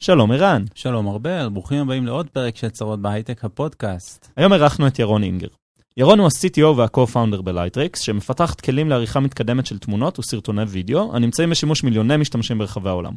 [0.00, 0.64] שלום ערן.
[0.74, 4.32] שלום ארבל, ברוכים הבאים לעוד פרק של צרות בהייטק, הפודקאסט.
[4.36, 5.48] היום אירחנו את ירון אינגר.
[5.96, 11.84] ירון הוא ה-CTO וה-co-founder בלייטריקס, שמפתחת כלים לעריכה מתקדמת של תמונות וסרטוני וידאו, הנמצאים בשימוש
[11.84, 13.12] מיליוני משתמשים ברחבי העולם.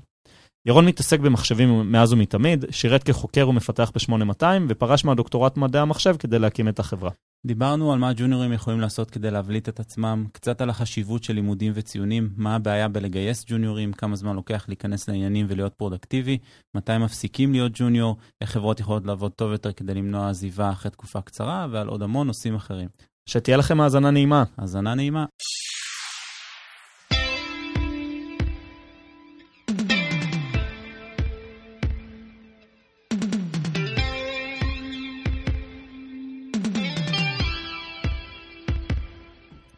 [0.66, 6.68] ירון מתעסק במחשבים מאז ומתמיד, שירת כחוקר ומפתח ב-8200, ופרש מהדוקטורט מדעי המחשב כדי להקים
[6.68, 7.10] את החברה.
[7.46, 11.72] דיברנו על מה ג'וניורים יכולים לעשות כדי להבליט את עצמם, קצת על החשיבות של לימודים
[11.76, 16.38] וציונים, מה הבעיה בלגייס ג'וניורים, כמה זמן לוקח להיכנס לעניינים ולהיות פרודקטיבי,
[16.76, 21.22] מתי מפסיקים להיות ג'וניור, איך חברות יכולות לעבוד טוב יותר כדי למנוע עזיבה אחרי תקופה
[21.22, 22.90] קצרה, ועל עוד המון נושאים אחרים.
[23.30, 24.44] שתהיה לכם האזנה נעימה.
[24.58, 25.26] האזנה נעימה.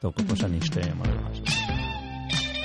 [0.04, 1.46] טוב, כמו שאני אשתה מלא משהו.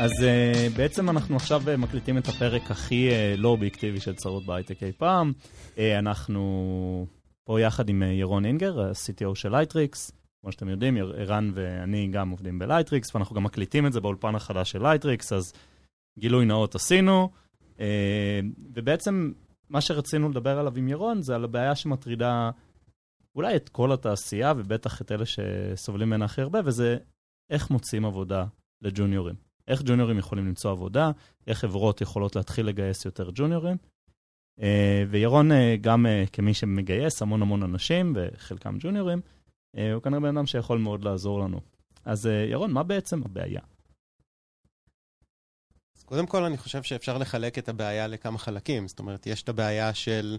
[0.01, 4.47] אז uh, בעצם אנחנו עכשיו uh, מקליטים את הפרק הכי uh, לא אובייקטיבי של צרות
[4.47, 5.33] בהייטק אי פעם.
[5.75, 7.07] Uh, אנחנו
[7.45, 10.13] פה יחד עם uh, ירון אינגר, ה-CTO של לייטריקס.
[10.41, 14.71] כמו שאתם יודעים, ערן ואני גם עובדים בלייטריקס, ואנחנו גם מקליטים את זה באולפן החדש
[14.71, 15.53] של לייטריקס, אז
[16.19, 17.29] גילוי נאות עשינו.
[17.77, 17.81] Uh,
[18.75, 19.33] ובעצם
[19.71, 22.51] מה שרצינו לדבר עליו עם ירון זה על הבעיה שמטרידה
[23.37, 26.97] אולי את כל התעשייה, ובטח את אלה שסובלים ממנה הכי הרבה, וזה
[27.51, 28.45] איך מוצאים עבודה
[28.83, 29.35] לג'וניורים.
[29.69, 31.11] איך ג'וניורים יכולים למצוא עבודה,
[31.47, 33.77] איך חברות יכולות להתחיל לגייס יותר ג'וניורים.
[34.63, 39.21] אה, וירון, אה, גם אה, כמי שמגייס המון המון אנשים, וחלקם ג'וניורים,
[39.95, 41.61] הוא כנראה בן אדם שיכול מאוד לעזור לנו.
[42.05, 43.61] אז ירון, מה בעצם הבעיה?
[45.97, 48.89] אז קודם כל, אני חושב שאפשר לחלק את הבעיה לכמה חלקים.
[48.89, 50.39] זאת אומרת, יש את הבעיה של,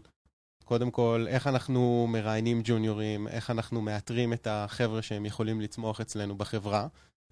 [0.70, 6.38] קודם כל, איך אנחנו מראיינים ג'וניורים, איך אנחנו מאתרים את החבר'ה שהם יכולים לצמוח אצלנו
[6.38, 6.88] בחברה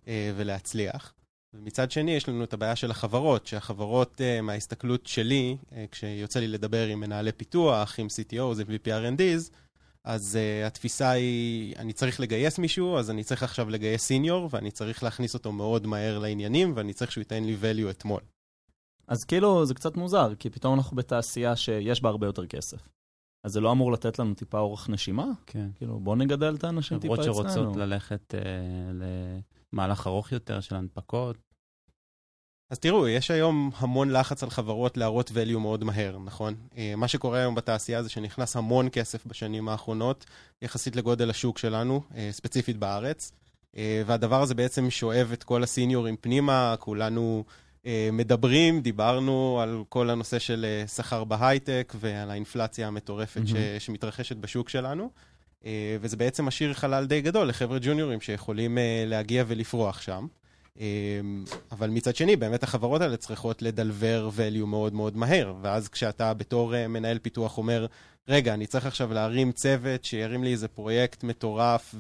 [0.08, 1.14] ולהצליח.
[1.54, 6.48] ומצד שני, יש לנו את הבעיה של החברות, שהחברות, uh, מההסתכלות שלי, uh, כשיוצא לי
[6.48, 9.52] לדבר עם מנהלי פיתוח, עם CTOs, עם VPRNDs,
[10.04, 14.72] אז uh, התפיסה היא, אני צריך לגייס מישהו, אז אני צריך עכשיו לגייס סיניור, ואני
[14.72, 18.22] צריך להכניס אותו מאוד מהר לעניינים, ואני צריך שהוא ייתן לי value אתמול.
[19.08, 22.97] אז כאילו, זה קצת מוזר, כי פתאום אנחנו בתעשייה שיש בה הרבה יותר כסף.
[23.48, 25.26] אז זה לא אמור לתת לנו טיפה אורך נשימה?
[25.46, 25.70] כן.
[25.76, 27.34] כאילו, בוא נגדל את האנשים טיפה אצלנו.
[27.34, 29.04] חברות שרוצות ללכת uh,
[29.74, 31.38] למהלך ארוך יותר של הנפקות.
[32.70, 36.56] אז תראו, יש היום המון לחץ על חברות להראות value מאוד מהר, נכון?
[36.78, 40.26] אה, מה שקורה היום בתעשייה זה שנכנס המון כסף בשנים האחרונות,
[40.62, 43.32] יחסית לגודל השוק שלנו, אה, ספציפית בארץ,
[43.78, 47.44] אה, והדבר הזה בעצם שואב את כל הסיניורים פנימה, כולנו
[48.12, 50.66] מדברים, דיברנו על כל הנושא של
[50.96, 53.80] שכר בהייטק ועל האינפלציה המטורפת mm-hmm.
[53.80, 55.10] שמתרחשת בשוק שלנו,
[56.02, 60.28] וזה בעצם משאיר חלל די גדול לחבר'ה ג'וניורים שיכולים להגיע ולפרוח שם.
[61.72, 66.76] אבל מצד שני, באמת החברות האלה צריכות לדלבר value מאוד מאוד מהר, ואז כשאתה בתור
[66.76, 67.86] אה, מנהל פיתוח אומר,
[68.28, 71.96] רגע, אני צריך עכשיו להרים צוות שירים לי איזה פרויקט מטורף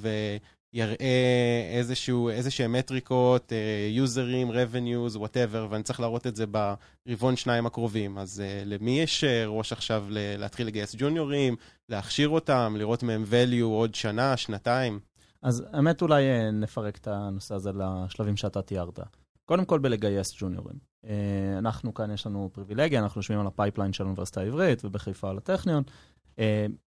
[0.73, 3.51] ויראה איזשהו, איזשהם מטריקות,
[3.89, 8.17] יוזרים, אה, revenues, whatever, ואני צריך להראות את זה ברבעון שניים הקרובים.
[8.17, 11.56] אז uh, למי יש ראש עכשיו להתחיל לגייס ג'וניורים,
[11.89, 15.00] להכשיר אותם, לראות מהם value עוד שנה, שנתיים?
[15.41, 19.00] אז האמת אולי אה, נפרק את הנושא הזה לשלבים שאתה תיארת.
[19.45, 20.75] קודם כל בלגייס ג'וניורים.
[21.06, 25.29] אה, אנחנו כאן, יש לנו פריבילגיה, אנחנו יושבים על ה pipeline של האוניברסיטה העברית ובחיפה
[25.29, 25.83] על הטכניון.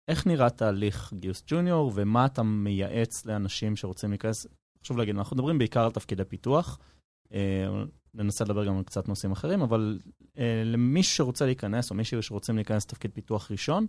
[0.08, 4.46] אה, איך נראה תהליך גיוס ג'וניור ומה אתה מייעץ לאנשים שרוצים להיכנס?
[4.82, 6.78] חשוב להגיד, אנחנו מדברים בעיקר על תפקידי פיתוח.
[8.14, 9.98] ננסה לדבר גם על קצת נושאים אחרים, אבל
[10.64, 13.86] למישהו שרוצה להיכנס, או מישהו שרוצים להיכנס לתפקיד פיתוח ראשון,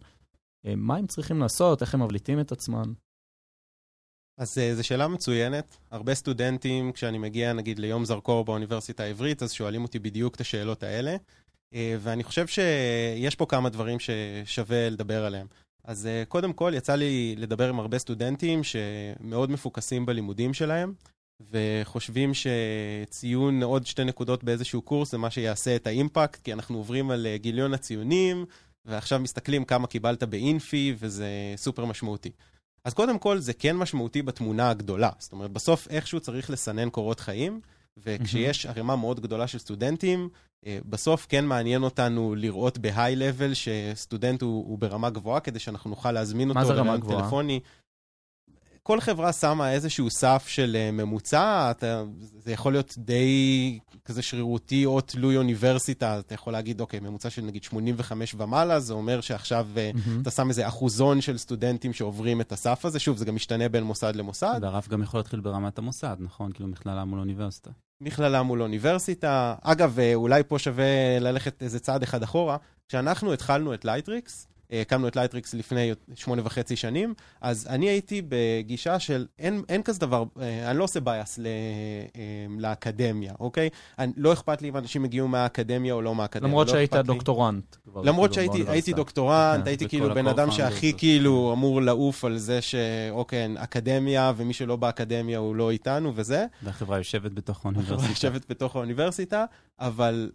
[0.63, 2.93] מה הם צריכים לעשות, איך הם מבליטים את עצמם?
[4.39, 5.77] אז זו שאלה מצוינת.
[5.91, 10.83] הרבה סטודנטים, כשאני מגיע נגיד ליום זרקור באוניברסיטה העברית, אז שואלים אותי בדיוק את השאלות
[10.83, 11.15] האלה.
[11.75, 15.47] ואני חושב שיש פה כמה דברים ששווה לדבר עליהם.
[15.83, 20.93] אז uh, קודם כל, יצא לי לדבר עם הרבה סטודנטים שמאוד מפוקסים בלימודים שלהם,
[21.51, 27.11] וחושבים שציון עוד שתי נקודות באיזשהו קורס זה מה שיעשה את האימפקט, כי אנחנו עוברים
[27.11, 28.45] על גיליון הציונים,
[28.85, 32.31] ועכשיו מסתכלים כמה קיבלת באינפי, וזה סופר משמעותי.
[32.85, 35.09] אז קודם כל, זה כן משמעותי בתמונה הגדולה.
[35.19, 37.61] זאת אומרת, בסוף איכשהו צריך לסנן קורות חיים,
[37.97, 44.65] וכשיש ערימה מאוד גדולה של סטודנטים, אה, בסוף כן מעניין אותנו לראות בהיי-לבל שסטודנט הוא,
[44.67, 47.59] הוא ברמה גבוהה, כדי שאנחנו נוכל להזמין אותו לרעיון טלפוני.
[48.83, 54.85] כל חברה שמה איזשהו סף של אה, ממוצע, אתה, זה יכול להיות די כזה שרירותי
[54.85, 59.67] או תלוי אוניברסיטה, אתה יכול להגיד, אוקיי, ממוצע של נגיד 85 ומעלה, זה אומר שעכשיו
[59.75, 60.21] mm-hmm.
[60.21, 63.83] אתה שם איזה אחוזון של סטודנטים שעוברים את הסף הזה, שוב, זה גם משתנה בין
[63.83, 64.59] מוסד למוסד.
[64.61, 66.51] והרף גם יכול להתחיל ברמת המוסד, נכון?
[66.51, 67.71] כאילו מכללה מול אוניברסיטה.
[68.01, 69.55] מכללה מול אוניברסיטה.
[69.61, 72.57] אגב, אולי פה שווה ללכת איזה צעד אחד אחורה.
[72.87, 78.99] כשאנחנו התחלנו את לייטריקס, הקמנו את לייטריקס לפני שמונה וחצי שנים, אז אני הייתי בגישה
[78.99, 80.23] של אין, אין כזה דבר,
[80.65, 81.39] אני לא עושה bias
[82.59, 83.69] לאקדמיה, אוקיי?
[83.99, 86.49] אני, לא אכפת לי אם אנשים הגיעו מהאקדמיה או לא מהאקדמיה.
[86.49, 87.75] למרות לא שהיית דוקטורנט.
[88.03, 93.47] למרות כאילו שהייתי דוקטורנט, הייתי כאילו בן אדם שהכי כאילו אמור לעוף על זה שאוקיי,
[93.57, 96.45] אקדמיה, ומי שלא באקדמיה הוא לא איתנו וזה.
[96.63, 97.95] והחברה יושבת בתוך האוניברסיטה.
[97.95, 99.45] החברה יושבת בתוך האוניברסיטה,
[99.79, 100.31] אבל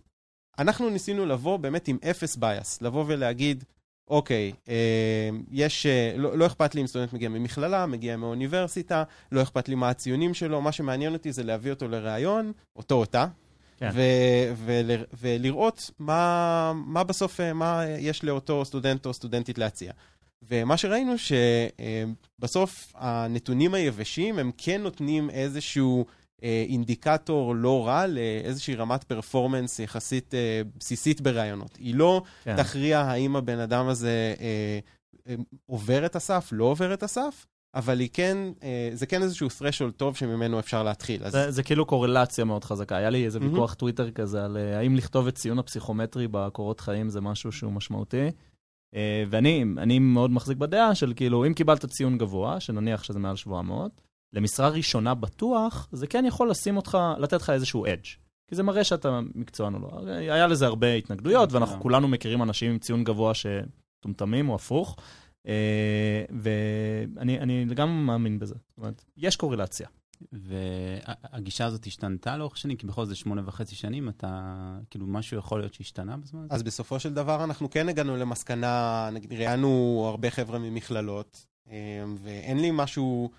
[0.58, 3.64] אנחנו ניסינו לבוא באמת עם אפס bias, לבוא ולהגיד,
[4.08, 9.42] אוקיי, אה, יש, אה, לא, לא אכפת לי אם סטודנט מגיע ממכללה, מגיע מאוניברסיטה, לא
[9.42, 13.26] אכפת לי מה הציונים שלו, מה שמעניין אותי זה להביא אותו לראיון, אותו אותה,
[13.78, 13.90] כן.
[15.20, 19.92] ולראות מה, מה בסוף, אה, מה יש לאותו סטודנט או סטודנטית להציע.
[20.48, 21.14] ומה שראינו
[22.38, 26.06] שבסוף הנתונים היבשים הם כן נותנים איזשהו
[26.68, 31.76] אינדיקטור לא רע לאיזושהי רמת פרפורמנס יחסית אה, בסיסית בראיונות.
[31.76, 32.56] היא לא כן.
[32.56, 34.78] תכריע האם הבן אדם הזה אה,
[35.66, 38.38] עובר את הסף, לא עובר את הסף, אבל היא כן,
[38.92, 41.30] זה כן איזשהו threshold טוב שממנו אפשר להתחיל.
[41.30, 41.54] זה, אז...
[41.54, 42.96] זה כאילו קורלציה מאוד חזקה.
[42.96, 43.42] היה לי איזה mm-hmm.
[43.42, 48.30] ויכוח טוויטר כזה על האם לכתוב את ציון הפסיכומטרי בקורות חיים זה משהו שהוא משמעותי.
[49.30, 54.00] ואני מאוד מחזיק בדעה של כאילו, אם קיבלת ציון גבוה, שנניח שזה מעל 700,
[54.34, 58.04] למשרה ראשונה בטוח, זה כן יכול לשים אותך, לתת לך איזשהו אדג'.
[58.48, 60.08] כי זה מראה שאתה מקצוען או לא.
[60.08, 61.82] היה לזה הרבה התנגדויות, כן, ואנחנו כן.
[61.82, 64.96] כולנו מכירים אנשים עם ציון גבוה שטומטמים או הפוך,
[65.48, 68.54] אה, ואני לגמרי מאמין בזה.
[68.54, 69.88] זאת אומרת, יש קורלציה.
[70.32, 72.76] והגישה הזאת השתנתה לאורך שנים?
[72.76, 74.54] כי בכל זאת שמונה וחצי שנים, אתה,
[74.90, 76.54] כאילו, משהו יכול להיות שהשתנה בזמן הזה?
[76.54, 82.60] אז בסופו של דבר אנחנו כן הגענו למסקנה, נגיד, ראיינו הרבה חבר'ה ממכללות, אה, ואין
[82.60, 83.30] לי משהו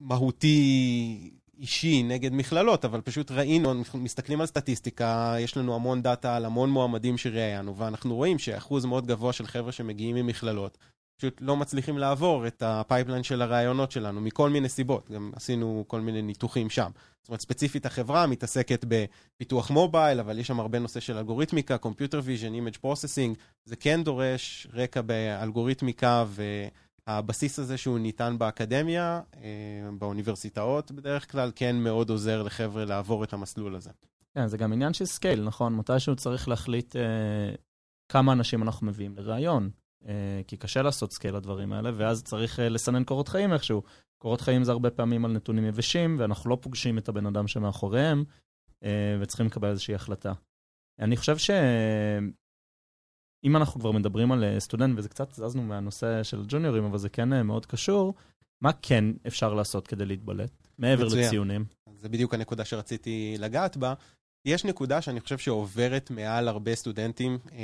[0.00, 6.36] מהותי אישי נגד מכללות, אבל פשוט ראינו, אנחנו מסתכלים על סטטיסטיקה, יש לנו המון דאטה
[6.36, 10.78] על המון מועמדים שראיינו, ואנחנו רואים שאחוז מאוד גבוה של חבר'ה שמגיעים ממכללות,
[11.16, 15.84] פשוט לא מצליחים לעבור את ה pipeline של הראיונות שלנו, מכל מיני סיבות, גם עשינו
[15.86, 16.90] כל מיני ניתוחים שם.
[17.22, 22.22] זאת אומרת, ספציפית החברה מתעסקת בפיתוח מובייל, אבל יש שם הרבה נושא של אלגוריתמיקה, Computer
[22.26, 23.34] Vision, Image Processing,
[23.64, 26.42] זה כן דורש רקע באלגוריתמיקה ו...
[27.08, 33.32] הבסיס הזה שהוא ניתן באקדמיה, אה, באוניברסיטאות בדרך כלל, כן מאוד עוזר לחבר'ה לעבור את
[33.32, 33.90] המסלול הזה.
[34.34, 35.76] כן, זה גם עניין של scale, נכון?
[35.76, 37.54] מתישהו צריך להחליט אה,
[38.08, 39.70] כמה אנשים אנחנו מביאים לראיון,
[40.06, 43.82] אה, כי קשה לעשות scale לדברים האלה, ואז צריך אה, לסנן קורות חיים איכשהו.
[44.18, 48.24] קורות חיים זה הרבה פעמים על נתונים יבשים, ואנחנו לא פוגשים את הבן אדם שמאחוריהם,
[48.84, 50.32] אה, וצריכים לקבל איזושהי החלטה.
[50.98, 51.50] אני חושב ש...
[53.44, 57.08] אם אנחנו כבר מדברים על אה, סטודנט, וזה קצת זזנו מהנושא של ג'וניורים, אבל זה
[57.08, 58.14] כן אה, מאוד קשור,
[58.60, 61.26] מה כן אפשר לעשות כדי להתבלט, מעבר מצוין.
[61.26, 61.64] לציונים?
[61.96, 63.94] זה בדיוק הנקודה שרציתי לגעת בה.
[64.44, 67.58] יש נקודה שאני חושב שעוברת מעל הרבה סטודנטים אה,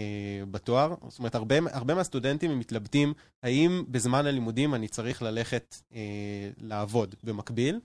[0.50, 0.94] בתואר.
[1.08, 3.12] זאת אומרת, הרבה, הרבה מהסטודנטים הם מתלבטים
[3.42, 6.00] האם בזמן הלימודים אני צריך ללכת אה,
[6.60, 7.80] לעבוד במקביל.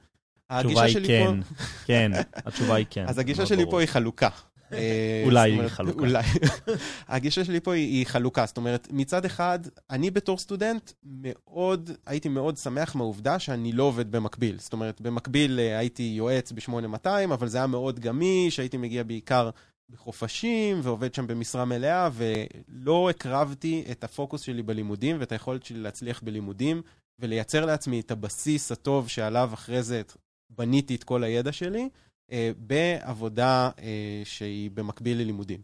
[0.49, 1.53] התשובה היא כן, פה...
[1.85, 3.05] כן, התשובה היא כן.
[3.09, 3.71] אז הגישה שלי ברור.
[3.71, 4.29] פה היא חלוקה.
[4.73, 5.99] אה, אולי חלוקה.
[5.99, 6.23] אולי.
[7.07, 12.29] הגישה שלי פה היא, היא חלוקה, זאת אומרת, מצד אחד, אני בתור סטודנט מאוד, הייתי
[12.29, 14.55] מאוד שמח מהעובדה שאני לא עובד במקביל.
[14.59, 19.49] זאת אומרת, במקביל אה, הייתי יועץ ב-8200, אבל זה היה מאוד גמיש, הייתי מגיע בעיקר
[19.89, 26.21] בחופשים ועובד שם במשרה מלאה, ולא הקרבתי את הפוקוס שלי בלימודים ואת היכולת שלי להצליח
[26.23, 26.81] בלימודים,
[27.19, 30.01] ולייצר לעצמי את הבסיס הטוב שעליו אחרי זה
[30.49, 31.89] בניתי את כל הידע שלי.
[32.31, 35.61] אה, בעבודה אה, שהיא במקביל ללימודים.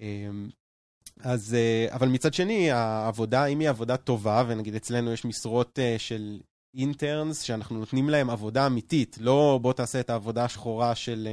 [0.00, 0.06] אה,
[1.20, 1.56] אז,
[1.90, 6.40] אבל מצד שני, העבודה, אם היא עבודה טובה, ונגיד אצלנו יש משרות של
[6.76, 11.28] אינטרנס, שאנחנו נותנים להם עבודה אמיתית, לא בוא תעשה את העבודה השחורה של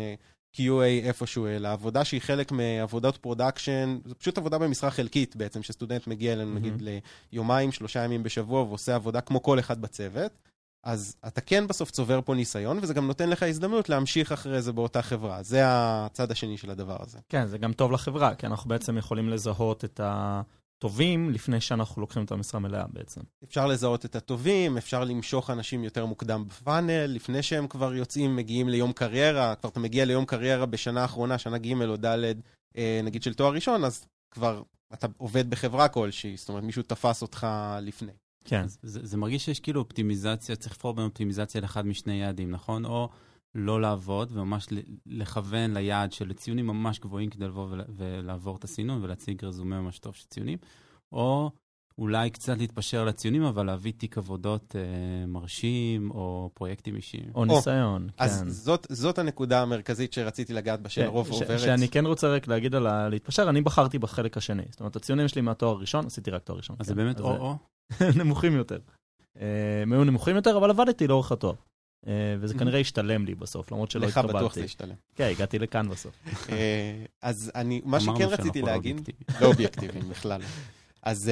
[0.55, 6.07] QA איפשהו, אלא עבודה שהיא חלק מעבודות production, זו פשוט עבודה במשרה חלקית בעצם, שסטודנט
[6.07, 6.59] מגיע אלינו mm-hmm.
[6.59, 6.83] נגיד
[7.33, 10.50] ליומיים, שלושה ימים בשבוע ועושה עבודה כמו כל אחד בצוות.
[10.83, 14.73] אז אתה כן בסוף צובר פה ניסיון, וזה גם נותן לך הזדמנות להמשיך אחרי זה
[14.73, 15.43] באותה חברה.
[15.43, 17.19] זה הצד השני של הדבר הזה.
[17.29, 22.23] כן, זה גם טוב לחברה, כי אנחנו בעצם יכולים לזהות את הטובים לפני שאנחנו לוקחים
[22.23, 23.21] את המשרה מלאה בעצם.
[23.43, 28.35] אפשר לזהות את הטובים, אפשר למשוך אנשים יותר מוקדם ב funnel, לפני שהם כבר יוצאים,
[28.35, 32.33] מגיעים ליום קריירה, כבר אתה מגיע ליום קריירה בשנה האחרונה, שנה ג' או ד',
[32.77, 34.61] אה, נגיד של תואר ראשון, אז כבר
[34.93, 37.47] אתה עובד בחברה כלשהי, זאת אומרת, מישהו תפס אותך
[37.81, 38.11] לפני.
[38.45, 38.65] כן.
[38.81, 42.85] זה, זה מרגיש שיש כאילו אופטימיזציה, צריך לבחור בין אופטימיזציה לאחד משני יעדים, נכון?
[42.85, 43.09] או
[43.55, 44.67] לא לעבוד וממש
[45.05, 50.15] לכוון ליעד של ציונים ממש גבוהים כדי לבוא ולעבור את הסינון ולהציג רזומה ממש טוב
[50.15, 50.57] של ציונים,
[51.11, 51.51] או
[51.97, 57.31] אולי קצת להתפשר על הציונים, אבל להביא תיק עבודות אה, מרשים, או פרויקטים אישיים.
[57.35, 58.23] או ניסיון, כן.
[58.23, 61.59] אז זאת, זאת הנקודה המרכזית שרציתי לגעת בה, של רוב עוברת.
[61.59, 63.09] שאני כן רוצה רק להגיד על ה...
[63.09, 64.63] להתפשר, אני בחרתי בחלק השני.
[64.69, 66.75] זאת אומרת, הציונים שלי מהתואר הראשון, עשיתי רק תואר ראשון.
[66.79, 66.87] אז כן.
[66.87, 67.55] זה באמת או-או?
[68.19, 68.79] נמוכים יותר.
[69.83, 71.55] הם היו נמוכים יותר, אבל עבדתי לאורך התואר.
[72.39, 74.27] וזה כנראה השתלם לי בסוף, למרות שלא התקבלתי.
[74.27, 74.95] לך בטוח זה השתלם.
[75.15, 76.23] כן, הגעתי לכאן בסוף.
[77.21, 79.09] אז אני, מה שכן רציתי להגיד,
[79.41, 80.41] לא אובייקטיביים בכלל.
[81.03, 81.31] אז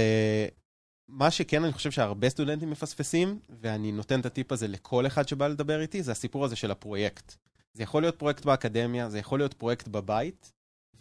[1.07, 5.47] מה שכן אני חושב שהרבה סטודנטים מפספסים, ואני נותן את הטיפ הזה לכל אחד שבא
[5.47, 7.35] לדבר איתי, זה הסיפור הזה של הפרויקט.
[7.73, 10.51] זה יכול להיות פרויקט באקדמיה, זה יכול להיות פרויקט בבית,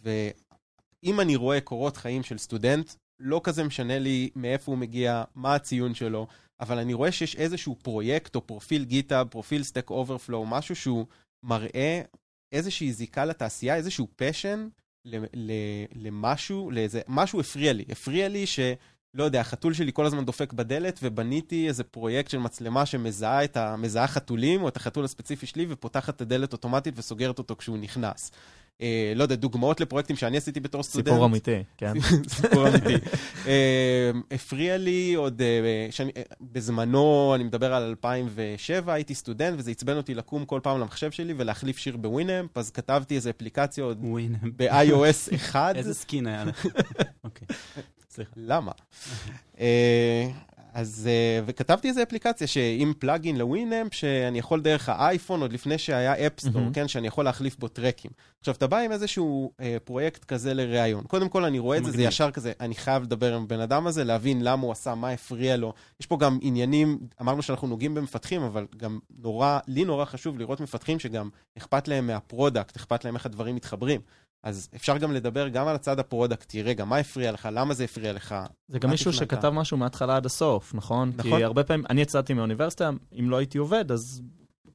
[0.03, 5.55] ואם אני רואה קורות חיים של סטודנט, לא כזה משנה לי מאיפה הוא מגיע, מה
[5.55, 6.27] הציון שלו,
[6.59, 11.05] אבל אני רואה שיש איזשהו פרויקט או פרופיל גיטאב, פרופיל סטק אוברפלואו, משהו שהוא
[11.43, 12.01] מראה
[12.51, 14.67] איזושהי זיקה לתעשייה, איזשהו passion
[15.95, 17.85] למשהו, לאיזה, משהו הפריע לי.
[17.89, 18.59] הפריע לי ש...
[19.13, 23.57] לא יודע, החתול שלי כל הזמן דופק בדלת, ובניתי איזה פרויקט של מצלמה שמזהה את
[23.57, 23.75] ה...
[23.75, 28.31] מזהה חתולים, או את החתול הספציפי שלי, ופותחת את הדלת אוטומטית וסוגרת אותו כשהוא נכנס.
[28.81, 31.07] אה, לא יודע, דוגמאות לפרויקטים שאני עשיתי בתור סטודנט.
[31.07, 31.93] סיפור אמיתי, כן.
[32.35, 32.93] סיפור אמיתי.
[33.47, 39.71] אה, הפריע לי עוד, אה, שאני, אה, בזמנו, אני מדבר על 2007, הייתי סטודנט, וזה
[39.71, 44.05] עצבן אותי לקום כל פעם למחשב שלי ולהחליף שיר בווינאמפ, אז כתבתי איזה אפליקציה עוד
[44.57, 45.75] ב-iOS 1.
[45.75, 46.65] איזה skin היה לך.
[47.23, 47.47] אוקיי.
[48.09, 48.31] סליחה.
[48.37, 48.71] למה?
[50.79, 55.77] אה, אז, uh, וכתבתי איזה אפליקציה שעם plugin לווינאמפ, שאני יכול דרך האייפון, עוד לפני
[55.77, 56.73] שהיה App Store, mm-hmm.
[56.73, 58.11] כן, שאני יכול להחליף בו טרקים.
[58.39, 61.03] עכשיו, אתה בא עם איזשהו uh, פרויקט כזה לראיון.
[61.03, 63.87] קודם כל, אני רואה את זה, זה ישר כזה, אני חייב לדבר עם הבן אדם
[63.87, 65.73] הזה, להבין למה הוא עשה, מה הפריע לו.
[65.99, 70.59] יש פה גם עניינים, אמרנו שאנחנו נוגעים במפתחים, אבל גם נורא, לי נורא חשוב לראות
[70.59, 74.01] מפתחים שגם אכפת להם מה product, אכפת להם איך הדברים מתחברים.
[74.43, 78.13] אז אפשר גם לדבר גם על הצד הפרודקטי, רגע, מה הפריע לך, למה זה הפריע
[78.13, 78.35] לך?
[78.67, 81.11] זה גם מישהו שכתב משהו מההתחלה עד הסוף, נכון?
[81.15, 81.37] נכון.
[81.37, 84.21] כי הרבה פעמים, אני יצאתי מהאוניברסיטה, אם לא הייתי עובד, אז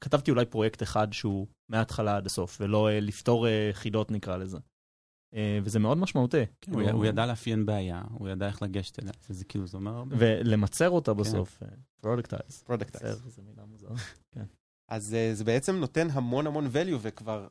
[0.01, 4.57] כתבתי אולי פרויקט אחד שהוא מההתחלה עד הסוף, ולא uh, לפתור uh, חידות נקרא לזה.
[4.57, 6.43] Uh, וזה מאוד משמעותי.
[6.61, 9.91] כן, הוא, הוא ידע לאפיין בעיה, הוא ידע איך לגשת אליה, זה כאילו, זה אומר
[9.91, 10.15] הרבה.
[10.19, 11.17] ולמצר אותה כן.
[11.17, 11.63] בסוף,
[12.01, 12.63] productize.
[12.65, 13.21] productize.
[13.27, 13.95] זה מילה מוזרה,
[14.35, 14.45] כן.
[14.89, 17.47] אז uh, זה בעצם נותן המון המון value, וכבר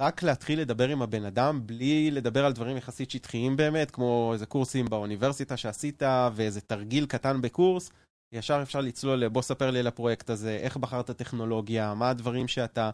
[0.00, 4.46] רק להתחיל לדבר עם הבן אדם בלי לדבר על דברים יחסית שטחיים באמת, כמו איזה
[4.46, 6.02] קורסים באוניברסיטה שעשית
[6.34, 7.90] ואיזה תרגיל קטן בקורס,
[8.32, 12.90] ישר אפשר לצלול, בוא ספר לי על הפרויקט הזה, איך בחרת טכנולוגיה, מה הדברים שאתה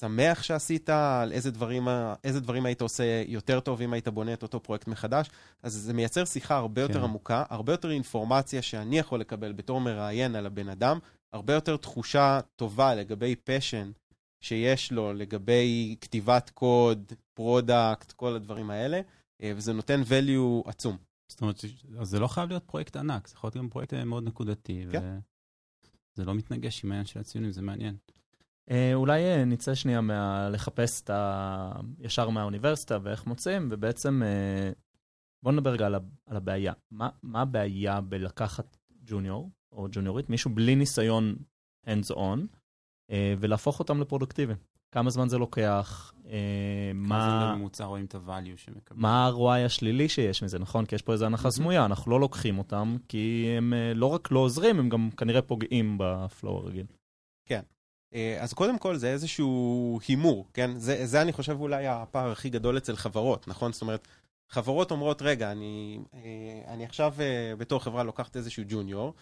[0.00, 1.88] שמח שעשית, על איזה דברים,
[2.24, 5.30] איזה דברים היית עושה יותר טוב אם היית בונה את אותו פרויקט מחדש.
[5.62, 7.04] אז זה מייצר שיחה הרבה יותר כן.
[7.04, 10.98] עמוקה, הרבה יותר אינפורמציה שאני יכול לקבל בתור מראיין על הבן אדם,
[11.32, 13.90] הרבה יותר תחושה טובה לגבי passion
[14.44, 19.00] שיש לו לגבי כתיבת קוד, product, כל הדברים האלה,
[19.42, 20.96] אה, וזה נותן value עצום.
[21.28, 21.64] זאת אומרת,
[21.98, 24.84] אז זה לא חייב להיות פרויקט ענק, זה יכול להיות גם פרויקט אה, מאוד נקודתי,
[24.92, 25.18] כן.
[26.14, 27.96] וזה לא מתנגש עם העניין של הציונים, זה מעניין.
[28.70, 30.48] אה, אולי נצא שנייה מה...
[30.48, 31.72] לחפש את ה...
[31.98, 34.22] ישר מהאוניברסיטה ואיך מוצאים, ובעצם
[35.42, 35.86] בואו נדבר רגע
[36.26, 36.72] על הבעיה.
[36.90, 41.36] מה, מה הבעיה בלקחת ג'וניור או ג'וניורית, מישהו בלי ניסיון
[41.86, 42.38] hands on,
[43.10, 44.58] ולהפוך אותם לפרודוקטיביים.
[44.94, 47.52] כמה זמן זה לוקח, אה, מה...
[47.52, 49.02] בממוצע רואים את ה-value שמקבלים.
[49.02, 50.86] מה ה-ROI השלילי שיש מזה, נכון?
[50.86, 54.30] כי יש פה איזו הנחה סמויה, אנחנו לא לוקחים אותם, כי הם אה, לא רק
[54.30, 56.86] לא עוזרים, הם גם כנראה פוגעים בפלואו הרגיל.
[57.46, 57.60] כן.
[58.40, 60.70] אז קודם כל זה איזשהו הימור, כן?
[60.76, 63.72] זה, זה אני חושב אולי הפער הכי גדול אצל חברות, נכון?
[63.72, 64.08] זאת אומרת,
[64.50, 65.98] חברות אומרות, רגע, אני,
[66.66, 67.14] אני עכשיו
[67.58, 69.14] בתור חברה לוקחת איזשהו ג'וניור,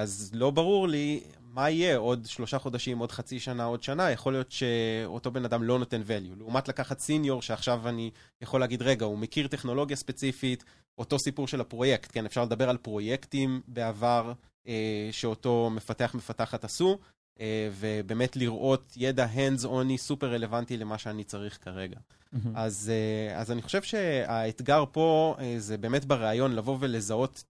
[0.00, 1.20] אז לא ברור לי
[1.52, 5.62] מה יהיה עוד שלושה חודשים, עוד חצי שנה, עוד שנה, יכול להיות שאותו בן אדם
[5.62, 6.38] לא נותן value.
[6.38, 8.10] לעומת לקחת סיניור, שעכשיו אני
[8.42, 10.64] יכול להגיד, רגע, הוא מכיר טכנולוגיה ספציפית,
[10.98, 14.32] אותו סיפור של הפרויקט, כן, אפשר לדבר על פרויקטים בעבר
[14.68, 16.98] אה, שאותו מפתח מפתחת עשו,
[17.40, 21.96] אה, ובאמת לראות ידע hands-onי סופר רלוונטי למה שאני צריך כרגע.
[21.98, 22.48] Mm-hmm.
[22.54, 27.44] אז, אה, אז אני חושב שהאתגר פה אה, זה באמת בריאיון לבוא ולזהות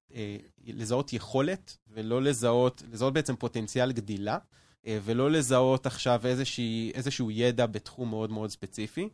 [0.66, 4.38] לזהות יכולת, ולא לזהות, לזהות בעצם פוטנציאל גדילה,
[4.86, 9.08] ולא לזהות עכשיו איזושהי, איזשהו ידע בתחום מאוד מאוד ספציפי.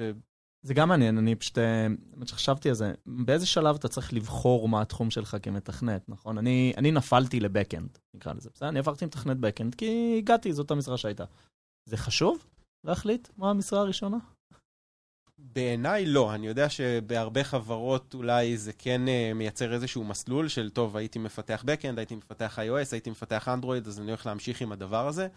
[0.00, 0.10] ו...
[0.64, 1.58] זה גם מעניין, אני פשוט,
[2.10, 6.38] באמת שחשבתי על זה, באיזה שלב אתה צריך לבחור מה התחום שלך כמתכנת, נכון?
[6.38, 8.68] אני, אני נפלתי לבקאנד, נקרא לזה, בסדר?
[8.68, 11.24] אני עברתי מתכנת בקאנד כי הגעתי, זאת המשרה שהייתה.
[11.88, 12.46] זה חשוב
[12.84, 14.16] להחליט מה המשרה הראשונה?
[15.44, 20.96] בעיניי לא, אני יודע שבהרבה חברות אולי זה כן uh, מייצר איזשהו מסלול של טוב,
[20.96, 25.08] הייתי מפתח Backend, הייתי מפתח iOS, הייתי מפתח Android, אז אני הולך להמשיך עם הדבר
[25.08, 25.28] הזה.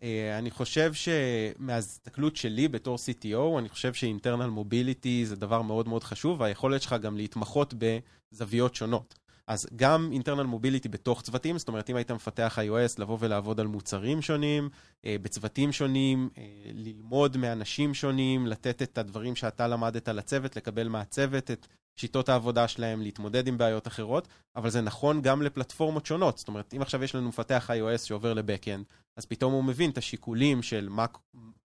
[0.00, 0.02] Uh,
[0.38, 6.40] אני חושב שמההסתכלות שלי בתור CTO, אני חושב שאינטרנל מוביליטי זה דבר מאוד מאוד חשוב,
[6.40, 9.14] והיכולת שלך גם להתמחות בזוויות שונות.
[9.48, 13.66] אז גם internal mobility בתוך צוותים, זאת אומרת, אם היית מפתח iOS, לבוא ולעבוד על
[13.66, 14.68] מוצרים שונים,
[15.04, 16.42] אה, בצוותים שונים, אה,
[16.74, 23.02] ללמוד מאנשים שונים, לתת את הדברים שאתה למדת לצוות, לקבל מהצוות את שיטות העבודה שלהם,
[23.02, 26.38] להתמודד עם בעיות אחרות, אבל זה נכון גם לפלטפורמות שונות.
[26.38, 28.84] זאת אומרת, אם עכשיו יש לנו מפתח iOS שעובר לבקאנד,
[29.16, 31.06] אז פתאום הוא מבין את השיקולים של מה,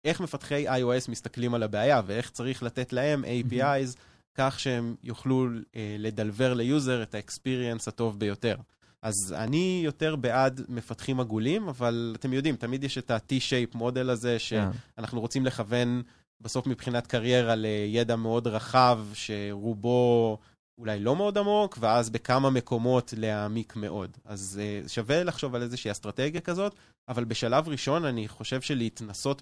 [0.05, 3.97] איך מפתחי iOS מסתכלים על הבעיה ואיך צריך לתת להם APIs.
[4.35, 8.55] כך שהם יוכלו אה, ל deliver ל user את ה experience הטוב ביותר.
[9.01, 14.37] אז אני יותר בעד מפתחים עגולים, אבל אתם יודעים, תמיד יש את ה-T-shape מודל הזה,
[14.49, 14.69] כן.
[14.97, 16.01] שאנחנו רוצים לכוון
[16.41, 20.37] בסוף מבחינת קריירה לידע מאוד רחב, שרובו
[20.77, 24.18] אולי לא מאוד עמוק, ואז בכמה מקומות להעמיק מאוד.
[24.25, 26.75] אז uh, שווה לחשוב על איזושהי אסטרטגיה כזאת,
[27.08, 29.42] אבל בשלב ראשון אני חושב שלהתנסות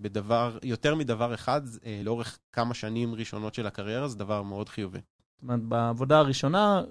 [0.00, 4.98] בדבר, יותר מדבר אחד, uh, לאורך כמה שנים ראשונות של הקריירה, זה דבר מאוד חיובי.
[4.98, 6.82] זאת אומרת, בעבודה הראשונה,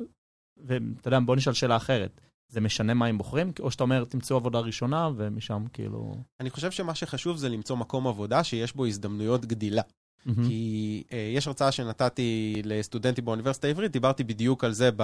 [0.57, 2.21] ואתה יודע, בוא נשאל שאלה אחרת.
[2.49, 3.51] זה משנה מה הם בוחרים?
[3.59, 6.15] או שאתה אומר, תמצאו עבודה ראשונה, ומשם כאילו...
[6.39, 9.81] אני חושב שמה שחשוב זה למצוא מקום עבודה שיש בו הזדמנויות גדילה.
[10.27, 10.31] Mm-hmm.
[10.47, 15.03] כי uh, יש הרצאה שנתתי לסטודנטים באוניברסיטה העברית, דיברתי בדיוק על זה ב,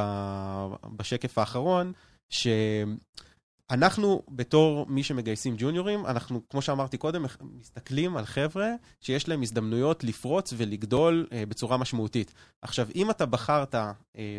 [0.98, 1.94] בשקף האחרון,
[2.30, 7.26] שאנחנו בתור מי שמגייסים ג'וניורים, אנחנו, כמו שאמרתי קודם,
[7.60, 8.70] מסתכלים על חבר'ה
[9.02, 12.34] שיש להם הזדמנויות לפרוץ ולגדול uh, בצורה משמעותית.
[12.62, 13.78] עכשיו, אם אתה בחרת uh,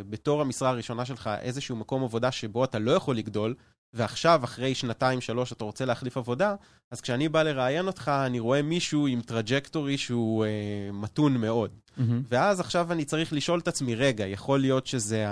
[0.09, 3.55] בתור המשרה הראשונה שלך איזשהו מקום עבודה שבו אתה לא יכול לגדול,
[3.97, 6.55] ועכשיו, אחרי שנתיים, שלוש, אתה רוצה להחליף עבודה,
[6.91, 10.51] אז כשאני בא לראיין אותך, אני רואה מישהו עם trajectory שהוא אה,
[10.93, 11.71] מתון מאוד.
[11.71, 12.03] Mm-hmm.
[12.29, 15.27] ואז עכשיו אני צריך לשאול את עצמי, רגע, יכול להיות שזה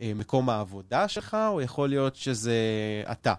[0.00, 2.54] מקום העבודה שלך, או יכול להיות שזה
[3.12, 3.34] אתה?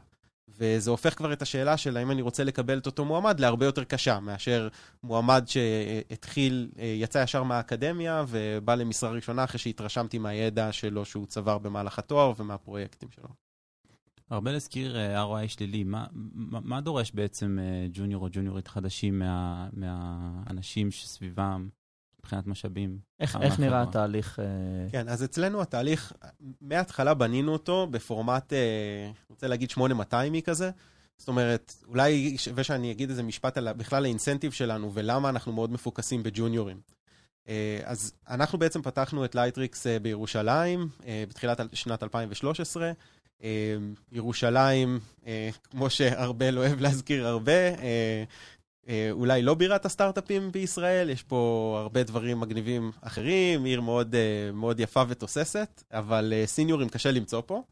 [0.59, 3.83] וזה הופך כבר את השאלה של האם אני רוצה לקבל את אותו מועמד להרבה יותר
[3.83, 4.67] קשה, מאשר
[5.03, 11.57] מועמד שהתחיל, אה, יצא ישר מהאקדמיה ובא למשרה ראשונה אחרי שהתרשמתי מהידע שלו שהוא צבר
[11.57, 13.46] במהלך התואר ומהפרויקטים שלו.
[14.31, 19.19] ארבל הזכיר אה, ROI שלילי, מה, מה, מה דורש בעצם אה, ג'וניור או ג'וניורית חדשים
[19.19, 21.69] מה, מהאנשים שסביבם
[22.19, 22.99] מבחינת משאבים?
[23.19, 24.39] איך, איך נראה התהליך?
[24.39, 24.45] אה?
[24.91, 26.13] כן, אז אצלנו התהליך,
[26.61, 30.71] מההתחלה בנינו אותו בפורמט, אני רוצה להגיד 8200 כזה.
[31.17, 35.51] זאת אומרת, אולי שווה שאני אגיד איזה משפט על בכלל ה incentive שלנו ולמה אנחנו
[35.51, 36.81] מאוד מפוקסים בג'וניורים.
[37.85, 40.89] אז אנחנו בעצם פתחנו את Lightricks בירושלים
[41.27, 42.91] בתחילת שנת 2013.
[43.43, 48.23] אמ, ירושלים, אה, כמו שירבל אוהב להזכיר הרבה, אה,
[48.89, 54.15] אה, אולי לא בירת הסטארט-אפים בישראל, יש פה הרבה דברים מגניבים אחרים, עיר מאוד,
[54.53, 57.63] מאוד יפה ותוססת, אבל סיניורים קשה למצוא פה.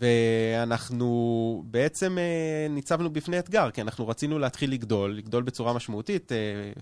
[0.00, 2.18] ואנחנו בעצם
[2.70, 6.32] ניצבנו בפני אתגר, כי אנחנו רצינו להתחיל לגדול, לגדול בצורה משמעותית.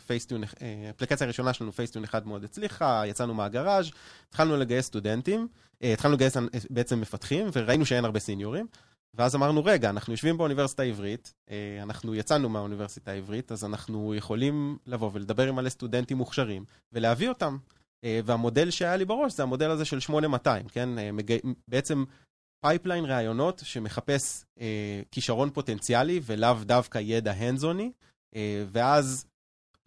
[0.06, 0.42] פייסטיון,
[0.88, 3.90] האפליקציה הראשונה שלנו, פייסטיון אחד מאוד הצליחה, יצאנו מהגראז',
[4.28, 5.48] התחלנו לגייס סטודנטים.
[5.82, 8.66] אה, התחלנו לגייס אה, בעצם מפתחים, וראינו שאין הרבה סיניורים.
[9.14, 14.78] ואז אמרנו, רגע, אנחנו יושבים באוניברסיטה העברית, אה, אנחנו יצאנו מהאוניברסיטה העברית, אז אנחנו יכולים
[14.86, 17.56] לבוא ולדבר עם מלא סטודנטים מוכשרים, ולהביא אותם.
[18.24, 20.88] והמודל שהיה לי בראש זה המודל הזה של 8200, כן?
[21.68, 22.04] בעצם
[22.60, 24.44] pipeline ראיונות שמחפש
[25.10, 27.90] כישרון פוטנציאלי ולאו דווקא ידע hands-on־י,
[28.72, 29.26] ואז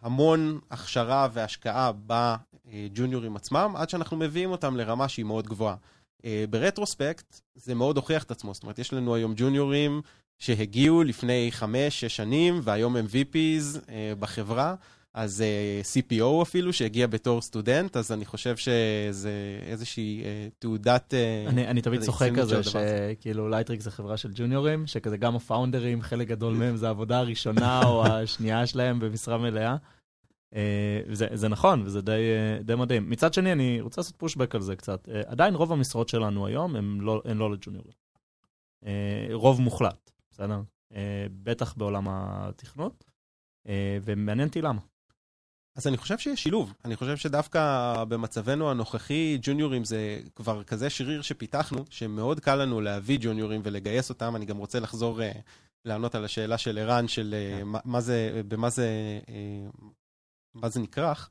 [0.02, 5.76] המון הכשרה והשקעה בג'וניורים עצמם, עד שאנחנו מביאים אותם לרמה שהיא מאוד גבוהה.
[6.24, 10.02] אה, ב retrospect זה מאוד הוכיח את עצמו, זאת אומרת, יש לנו היום ג'וניורים
[10.38, 11.64] שהגיעו לפני 5-6
[12.08, 14.74] שנים, והיום הם VPs אה, בחברה.
[15.14, 19.30] אז uh, CPO אפילו, שהגיע בתור סטודנט, אז אני חושב שזה
[19.62, 21.14] איזושהי uh, תעודת...
[21.14, 25.42] Uh, אני, אני תמיד צוחק כזה, שכאילו Lightricks זה חברה של ג'וניורים, שכזה גם ה
[25.42, 29.76] founderים, חלק גדול מהם זה העבודה הראשונה או השנייה שלהם במשרה מלאה.
[30.50, 30.56] Uh,
[31.12, 32.20] זה, זה נכון, וזה די,
[32.64, 33.10] די מדהים.
[33.10, 35.08] מצד שני, אני רוצה לעשות פושבק על זה קצת.
[35.08, 37.94] Uh, עדיין רוב המשרות שלנו היום הן לא, הן לא לג'וניורים.
[38.84, 38.86] Uh,
[39.32, 40.62] רוב מוחלט, בסדר?
[40.92, 40.96] Uh,
[41.42, 43.04] בטח בעולם התכנות,
[43.66, 43.70] uh,
[44.04, 44.80] ומעניין אותי למה.
[45.76, 46.74] אז אני חושב שיש שילוב.
[46.84, 53.18] אני חושב שדווקא במצבנו הנוכחי, ג'וניורים זה כבר כזה שריר שפיתחנו, שמאוד קל לנו להביא
[53.20, 54.36] ג'וניורים ולגייס אותם.
[54.36, 55.22] אני גם רוצה לחזור uh,
[55.84, 57.66] לענות על השאלה של ערן, של uh, כן.
[57.66, 58.88] מה, מה זה, במה זה,
[59.26, 59.84] uh,
[60.54, 61.30] מה זה נכרך.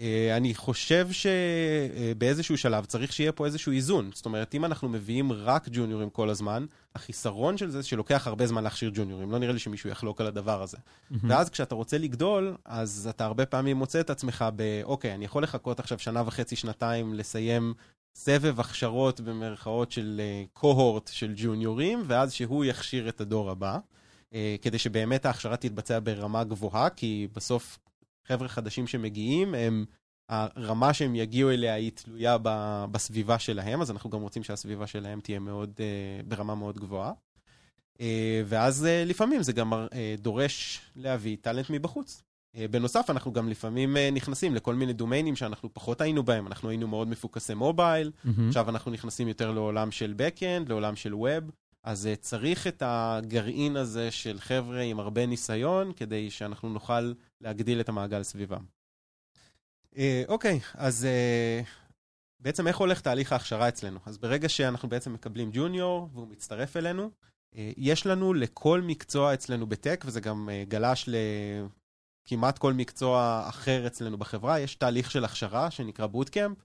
[0.00, 4.10] אה, אני חושב שבאיזשהו שלב צריך שיהיה פה איזשהו איזון.
[4.14, 8.64] זאת אומרת, אם אנחנו מביאים רק ג'וניורים כל הזמן, החיסרון של זה שלוקח הרבה זמן
[8.64, 9.30] להכשיר ג'וניורים.
[9.30, 10.76] לא נראה לי שמישהו יחלוק על הדבר הזה.
[10.76, 11.16] Mm-hmm.
[11.22, 15.42] ואז כשאתה רוצה לגדול, אז אתה הרבה פעמים מוצא את עצמך ב, אוקיי, אני יכול
[15.42, 17.74] לחכות עכשיו שנה וחצי, שנתיים, לסיים
[18.14, 20.20] סבב הכשרות במרכאות של
[20.52, 23.78] קוהורט אה, של ג'וניורים, ואז שהוא יכשיר את הדור הבא.
[24.34, 27.78] אה, כדי שבאמת ההכשרה תתבצע ברמה גבוהה, כי בסוף
[28.28, 29.84] חבר'ה חדשים שמגיעים, הם
[30.28, 32.36] הרמה שהם יגיעו אליה היא תלויה
[32.90, 35.80] בסביבה שלהם, אז אנחנו גם רוצים שהסביבה שלהם תהיה מאוד,
[36.28, 37.12] ברמה מאוד גבוהה.
[38.46, 39.72] ואז לפעמים זה גם
[40.18, 42.22] דורש להביא טאלנט מבחוץ.
[42.70, 46.46] בנוסף, אנחנו גם לפעמים נכנסים לכל מיני דומיינים שאנחנו פחות היינו בהם.
[46.46, 48.28] אנחנו היינו מאוד מפוקסי מובייל, mm-hmm.
[48.48, 51.50] עכשיו אנחנו נכנסים יותר לעולם של Backend, לעולם של Web.
[51.84, 57.80] אז uh, צריך את הגרעין הזה של חבר'ה עם הרבה ניסיון, כדי שאנחנו נוכל להגדיל
[57.80, 58.64] את המעגל סביבם.
[59.94, 59.96] Uh,
[60.28, 61.66] אוקיי, אז uh,
[62.40, 63.98] בעצם איך הולך תהליך ההכשרה אצלנו?
[64.06, 67.10] אז ברגע שאנחנו בעצם מקבלים ג'וניור והוא מצטרף אלינו,
[67.76, 71.08] יש לנו לכל מקצוע אצלנו בטק, וזה גם גלש
[72.26, 76.58] לכמעט כל מקצוע אחר אצלנו בחברה, יש תהליך של הכשרה שנקרא בוטקאמפ.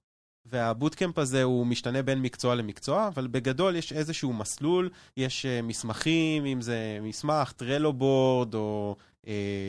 [0.50, 5.66] וה bootcamp הזה הוא משתנה בין מקצוע למקצוע, אבל בגדול יש איזשהו מסלול, יש uh,
[5.66, 8.96] מסמכים, אם זה מסמך, Trello board או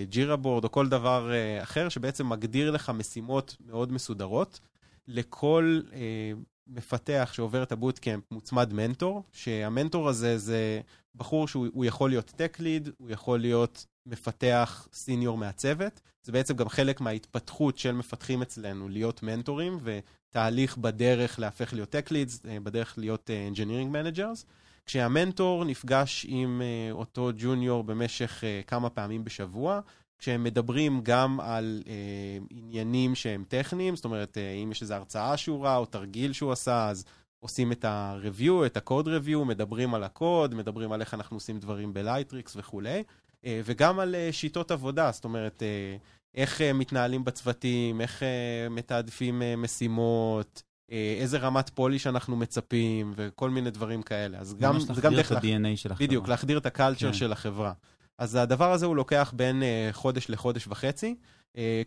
[0.09, 4.61] Jira uh, board או כל דבר uh, אחר, שבעצם מגדיר לך משימות מאוד מסודרות.
[5.09, 5.95] לכל uh,
[6.67, 10.81] מפתח שעובר את ה bootcamp מוצמד מנטור, שהמנטור הזה זה
[11.15, 16.01] בחור שהוא יכול להיות tech lead, הוא יכול להיות מפתח senior מהצוות.
[16.23, 19.79] זה בעצם גם חלק מההתפתחות של מפתחים אצלנו, להיות מנטורים,
[20.31, 24.45] ותהליך בדרך להפך להיות tech leads, אה, בדרך להיות uh, engineering managers.
[24.87, 29.81] כשהמנטור נפגש עם uh, אותו ג'וניור במשך כמה פעמים בשבוע,
[30.19, 31.83] כשהם מדברים גם על
[32.51, 36.89] עניינים שהם טכניים, זאת אומרת, אם יש איזו הרצאה שהוא ראה או תרגיל שהוא עשה,
[36.89, 37.05] אז
[37.41, 41.95] עושים את ה-review, את ה-code review, מדברים על הקוד, מדברים על איך אנחנו עושים דברים
[41.95, 43.03] ב Lightricks וכולי.
[43.45, 45.97] אה, וגם על אה, שיטות עבודה, זאת אומרת, אה,
[46.35, 48.23] איך מתנהלים בצוותים, איך
[48.71, 50.63] מתעדפים משימות,
[51.19, 54.39] איזה רמת פוליש אנחנו מצפים, וכל מיני דברים כאלה.
[54.39, 55.33] אז גם, זה גם דרך...
[55.33, 56.07] ממש להחדיר את ה-DNA של החברה.
[56.07, 57.13] בדיוק, להחדיר את הקלצ'ר כן.
[57.13, 57.73] של החברה.
[58.19, 59.63] אז הדבר הזה הוא לוקח בין
[59.93, 61.15] חודש לחודש וחצי.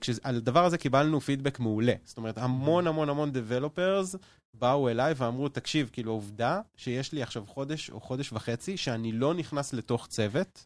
[0.02, 1.94] כשעל הדבר הזה קיבלנו פידבק מעולה.
[2.04, 4.18] זאת אומרת, המון המון המון Developers
[4.54, 9.34] באו אליי ואמרו, תקשיב, כאילו, עובדה שיש לי עכשיו חודש או חודש וחצי שאני לא
[9.34, 10.66] נכנס לתוך צוות,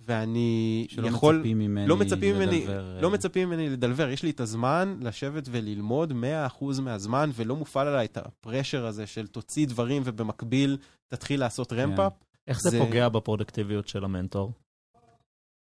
[0.00, 1.34] ואני שלא יכול...
[1.34, 3.00] שלא מצפים ממני לא מצפים ממני, לדלבר.
[3.00, 6.12] לא מצפים ממני לדלבר, יש לי את הזמן לשבת וללמוד
[6.60, 10.76] 100% מהזמן, ולא מופעל עליי את הפרשר הזה של תוציא דברים ובמקביל
[11.08, 12.12] תתחיל לעשות רמפאפ.
[12.12, 12.24] כן.
[12.48, 14.52] איך זה, זה פוגע בפרודקטיביות של המנטור?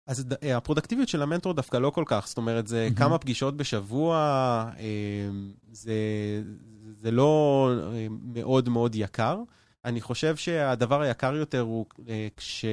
[0.07, 2.99] אז אה, הפרודקטיביות של המנטור דווקא לא כל כך, זאת אומרת, זה mm-hmm.
[2.99, 4.17] כמה פגישות בשבוע,
[4.79, 5.29] אה,
[5.73, 5.93] זה,
[7.01, 9.38] זה לא אה, מאוד מאוד יקר.
[9.85, 11.87] אני חושב שהדבר היקר יותר הוא
[12.37, 12.64] כש...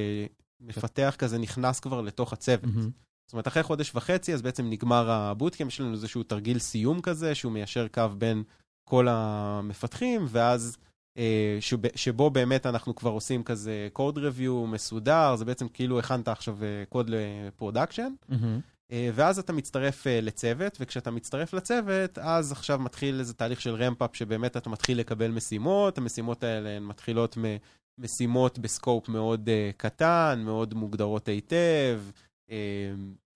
[0.60, 2.64] מפתח כזה נכנס כבר לתוך הצוות.
[2.64, 3.06] Mm-hmm.
[3.26, 7.00] זאת אומרת, אחרי חודש וחצי, אז בעצם נגמר ה bootcamp, יש לנו איזשהו תרגיל סיום
[7.00, 8.42] כזה, שהוא מיישר קו בין
[8.84, 10.76] כל המפתחים, ואז
[11.18, 16.28] אה, שב, שבו באמת אנחנו כבר עושים כזה code review מסודר, זה בעצם כאילו הכנת
[16.28, 18.34] עכשיו קוד ל production, mm-hmm.
[18.92, 23.74] אה, ואז אתה מצטרף אה, לצוות, וכשאתה מצטרף לצוות, אז עכשיו מתחיל איזה תהליך של
[23.74, 27.36] ramp-up, שבאמת אתה מתחיל לקבל משימות, המשימות האלה הן מתחילות
[27.98, 32.50] משימות ב scope מאוד uh, קטן, מאוד מוגדרות היטב, uh,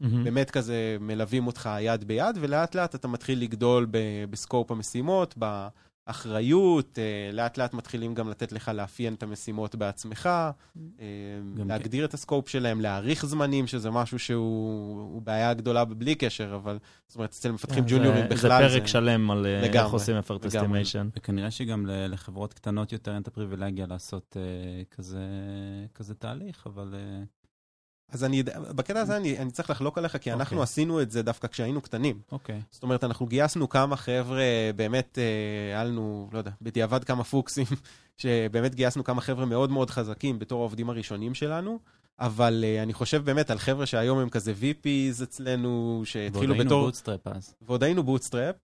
[0.02, 0.06] mm-hmm.
[0.24, 5.34] באמת כזה מלווים אותך יד ביד, ולאט לאט אתה מתחיל לגדול ב- ב scope המשימות,
[5.36, 6.98] באחריות, uh,
[7.32, 10.28] לאט לאט מתחילים גם לתת לך לאפיין את המשימות בעצמך,
[10.76, 10.80] uh,
[11.56, 12.08] להגדיר כן.
[12.08, 17.16] את ה scope שלהם, להעריך זמנים, שזה משהו שהוא בעיה גדולה בלי קשר, אבל זאת
[17.16, 18.68] אומרת, אצל מפתחים ג'וניורים בכלל זה...
[18.68, 21.08] זה פרק שלם על לגמרי, איך עושים effort estimation.
[21.16, 24.36] וכנראה שגם לחברות קטנות יותר אין את הפריבילגיה לעשות
[24.90, 25.26] כזה,
[25.94, 26.94] כזה תהליך, אבל...
[28.12, 28.42] אז אני,
[28.74, 30.60] בקטע הזה אני, אני צריך לחלוק עליך, כי אנחנו okay.
[30.60, 30.62] אוקיי.
[30.62, 32.20] עשינו את זה דווקא כשהיינו קטנים.
[32.32, 32.56] אוקיי.
[32.56, 32.62] Okay.
[32.70, 34.42] זאת אומרת, אנחנו גייסנו כמה חבר'ה,
[34.76, 35.18] באמת,
[35.70, 37.66] היה לנו, לא יודע, בדיעבד כמה פוקסים,
[38.22, 41.78] שבאמת גייסנו כמה חבר'ה מאוד מאוד חזקים בתור העובדים הראשונים שלנו.
[42.20, 46.58] אבל uh, אני חושב באמת על חבר'ה שהיום הם כזה VPs אצלנו, שהתחילו בתור...
[46.58, 47.54] ועוד היינו bootstrap אז.
[47.62, 48.54] ועוד היינו bootstrap.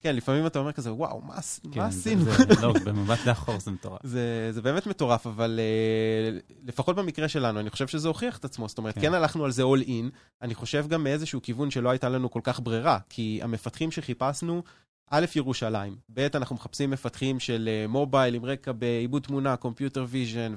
[0.00, 1.34] כן, לפעמים אתה אומר כזה, וואו, מה,
[1.72, 2.24] כן, עשינו?
[2.24, 4.00] זה, זה, לא, במבט לאחור זה מטורף.
[4.04, 8.68] זה, זה באמת מטורף, אבל uh, לפחות במקרה שלנו, אני חושב שזה הוכיח את עצמו.
[8.68, 9.00] זאת אומרת, כן.
[9.00, 12.40] כן הלכנו על זה all in, אני חושב גם מאיזשהו כיוון שלא הייתה לנו כל
[12.42, 14.62] כך ברירה, כי המפתחים שחיפשנו,
[15.10, 20.54] א', ירושלים, ב', אנחנו מחפשים מפתחים של מובייל עם רקע בעיבוד תמונה, computer vision,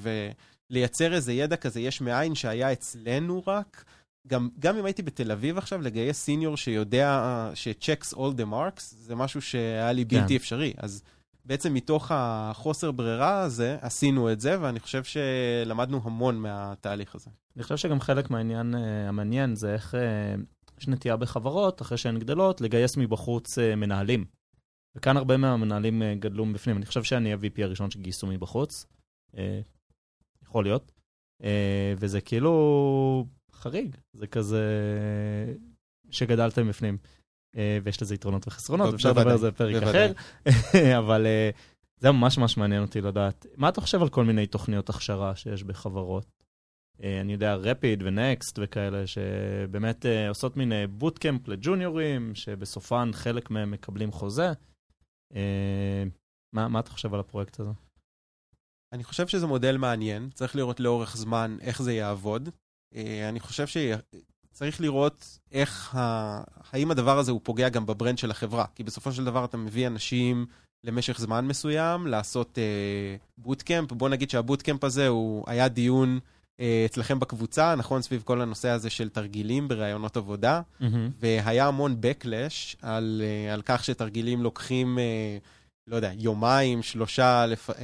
[0.72, 3.84] ולייצר איזה ידע כזה יש מאין שהיה אצלנו רק.
[4.28, 9.16] גם, גם אם הייתי בתל אביב עכשיו, לגייס סיניור שיודע, ש-checks all the marks, זה
[9.16, 10.36] משהו שהיה לי בלתי כן.
[10.36, 10.74] אפשרי.
[10.78, 11.04] אז
[11.46, 17.30] בעצם מתוך החוסר ברירה הזה, עשינו את זה, ואני חושב שלמדנו המון מהתהליך הזה.
[17.56, 18.78] אני חושב שגם חלק מהעניין uh,
[19.10, 24.26] המעניין זה איך uh, יש נטייה בחברות, אחרי שהן גדלות, לגייס מבחוץ uh, מנהלים.
[24.96, 26.78] וכאן הרבה מהמנהלים גדלו מבפנים.
[26.78, 28.86] אני חושב שאני ה-VP הראשון שגייסו מבחוץ.
[30.44, 30.92] יכול להיות.
[31.98, 33.26] וזה כאילו
[33.62, 34.66] חריג, זה כזה
[36.10, 36.98] שגדלתם בפנים.
[37.84, 40.12] ויש לזה יתרונות וחסרונות, אפשר לדבר על זה בפרק אחר,
[41.00, 41.28] אבל
[41.98, 43.46] זה ממש ממש מעניין אותי לדעת.
[43.58, 46.26] מה אתה חושב על כל מיני תוכניות הכשרה שיש בחברות?
[47.00, 54.52] אני יודע, רפיד ונקסט וכאלה, שבאמת עושות מין בוטקאמפ לג'וניורים, שבסופן חלק מהם מקבלים חוזה.
[56.54, 57.72] מה, מה אתה חושב על הפרויקט הזה?
[58.94, 62.50] אני חושב שזה מודל מעניין, צריך לראות לאורך זמן איך זה יעבוד.
[63.30, 66.42] אני חושב שצריך לראות איך, ה...
[66.72, 68.66] האם הדבר הזה הוא פוגע גם בברנד של החברה.
[68.76, 70.46] כי בסופו של דבר אתה מביא אנשים
[70.84, 72.58] למשך זמן מסוים לעשות
[73.38, 73.92] בוטקאמפ.
[73.92, 76.20] בוא נגיד שהבוטקאמפ הזה הוא היה דיון
[76.86, 78.02] אצלכם בקבוצה, נכון?
[78.02, 80.62] סביב כל הנושא הזה של תרגילים בראיונות עבודה.
[80.82, 80.86] Mm-hmm.
[81.20, 83.22] והיה המון backlash על,
[83.54, 84.98] על כך שתרגילים לוקחים...
[85.88, 87.70] לא יודע, יומיים, שלושה לפ...
[87.70, 87.76] אה,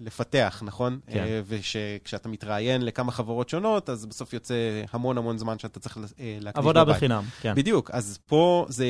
[0.00, 1.00] לפתח, נכון?
[1.06, 1.18] כן.
[1.18, 4.54] אה, ושכשאתה מתראיין לכמה חברות שונות, אז בסוף יוצא
[4.92, 6.02] המון המון זמן שאתה צריך אה,
[6.40, 6.56] להקדיש בבית.
[6.56, 7.54] עבודה בחינם, כן.
[7.54, 8.86] בדיוק, אז פה זה,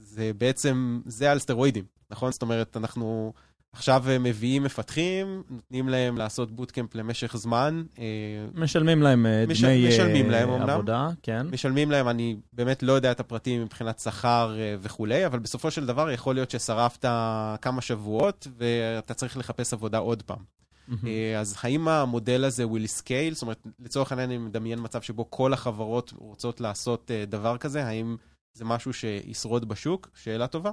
[0.00, 2.32] זה בעצם, זה על סטרואידים, נכון?
[2.32, 3.32] זאת אומרת, אנחנו...
[3.72, 7.82] עכשיו מביאים מפתחים, נותנים להם לעשות בוטקאמפ למשך זמן.
[7.98, 8.04] אה,
[8.54, 9.64] משלמים להם אה, מש...
[9.64, 11.14] דמי משלמים להם, אה, עבודה, אומנם.
[11.22, 11.46] כן.
[11.52, 16.10] משלמים להם, אני באמת לא יודע את הפרטים מבחינת שכר וכולי, אבל בסופו של דבר
[16.10, 17.04] יכול להיות ששרפת
[17.62, 20.60] כמה שבועות ואתה צריך לחפש עבודה עוד פעם.
[21.38, 23.32] אז האם המודל הזה will scale?
[23.32, 28.16] זאת אומרת, לצורך העניין אני מדמיין מצב שבו כל החברות רוצות לעשות דבר כזה, האם
[28.54, 30.08] זה משהו שישרוד בשוק?
[30.14, 30.70] שאלה טובה.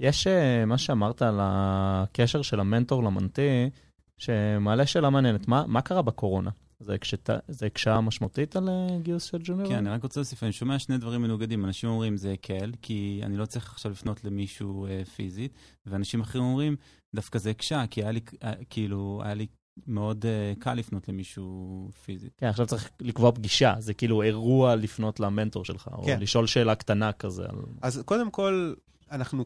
[0.00, 3.70] יש uh, מה שאמרת על הקשר של המנטור למנטי,
[4.18, 5.48] שמעלה שאלה מעניינת.
[5.48, 6.50] מה, מה קרה בקורונה?
[6.80, 9.68] זה, הקשתה, זה הקשה משמעותית על uh, גיוס של ג'וניור?
[9.68, 11.64] כן, אני רק רוצה להוסיף, אני שומע שני דברים מנוגדים.
[11.64, 15.52] אנשים אומרים זה הקל, כי אני לא צריך עכשיו לפנות למישהו uh, פיזית,
[15.86, 16.76] ואנשים אחרים אומרים,
[17.14, 19.46] דווקא זה הקשה, כי היה לי, uh, כאילו, היה לי
[19.86, 22.32] מאוד uh, קל לפנות למישהו פיזית.
[22.36, 26.16] כן, עכשיו צריך לקבוע פגישה, זה כאילו אירוע לפנות למנטור שלך, כן.
[26.16, 27.42] או לשאול שאלה קטנה כזה.
[27.42, 27.56] על...
[27.82, 28.74] אז קודם כל,
[29.10, 29.44] אנחנו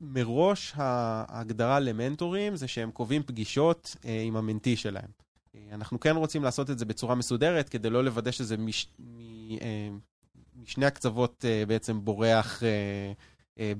[0.00, 5.10] מראש ההגדרה למנטורים זה שהם קובעים פגישות אה, עם המנטי שלהם.
[5.54, 9.18] אה, אנחנו כן רוצים לעשות את זה בצורה מסודרת, כדי לא לוודא שזה מש, מ,
[9.60, 9.88] אה,
[10.62, 12.62] משני הקצוות בעצם בורח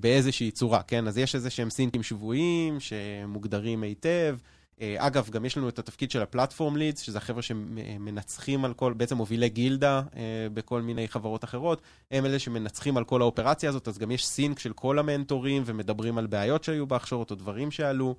[0.01, 1.09] באיזושהי צורה, כן?
[1.09, 4.39] אז יש איזה שהם סינקים שבועיים שמוגדרים היטב.
[4.81, 8.93] אה, אגב, גם יש לנו את התפקיד של הפלטפורם לידס, שזה החבר'ה שמנצחים על כל,
[8.93, 13.89] בעצם מובילי גילדה אה, בכל מיני חברות אחרות, הם אלה שמנצחים על כל האופרציה הזאת,
[13.89, 18.17] אז גם יש סינק של כל המנטורים ומדברים על בעיות שהיו בהכשרות או דברים שעלו.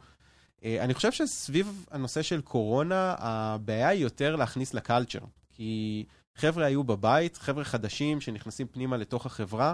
[0.64, 5.20] אה, אני חושב שסביב הנושא של קורונה, הבעיה היא יותר להכניס לקלצ'ר,
[5.54, 9.74] כי חבר'ה היו בבית, חבר'ה חדשים שנכנסים פנימה לתוך החברה.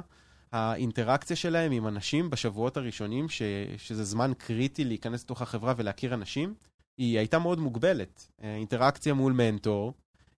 [0.52, 3.42] האינטראקציה שלהם עם אנשים בשבועות הראשונים, ש,
[3.78, 6.54] שזה זמן קריטי להיכנס לתוך החברה ולהכיר אנשים,
[6.98, 8.28] היא הייתה מאוד מוגבלת.
[8.44, 9.94] אה, אינטראקציה מול מנטור,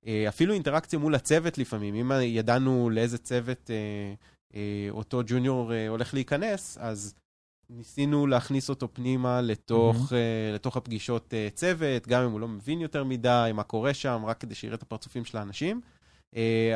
[0.08, 1.96] אה, אפילו אינטראקציה מול הצוות לפעמים.
[1.96, 3.72] אם ידענו לאיזה צוות
[4.54, 7.13] אה, אותו ג'וניור הולך להיכנס, אז
[7.70, 10.56] ניסינו להכניס אותו פנימה לתוך, mm-hmm.
[10.56, 14.56] לתוך הפגישות צוות, גם אם הוא לא מבין יותר מדי מה קורה שם, רק כדי
[14.56, 15.82] שיראה את הפרצופים של האנשים.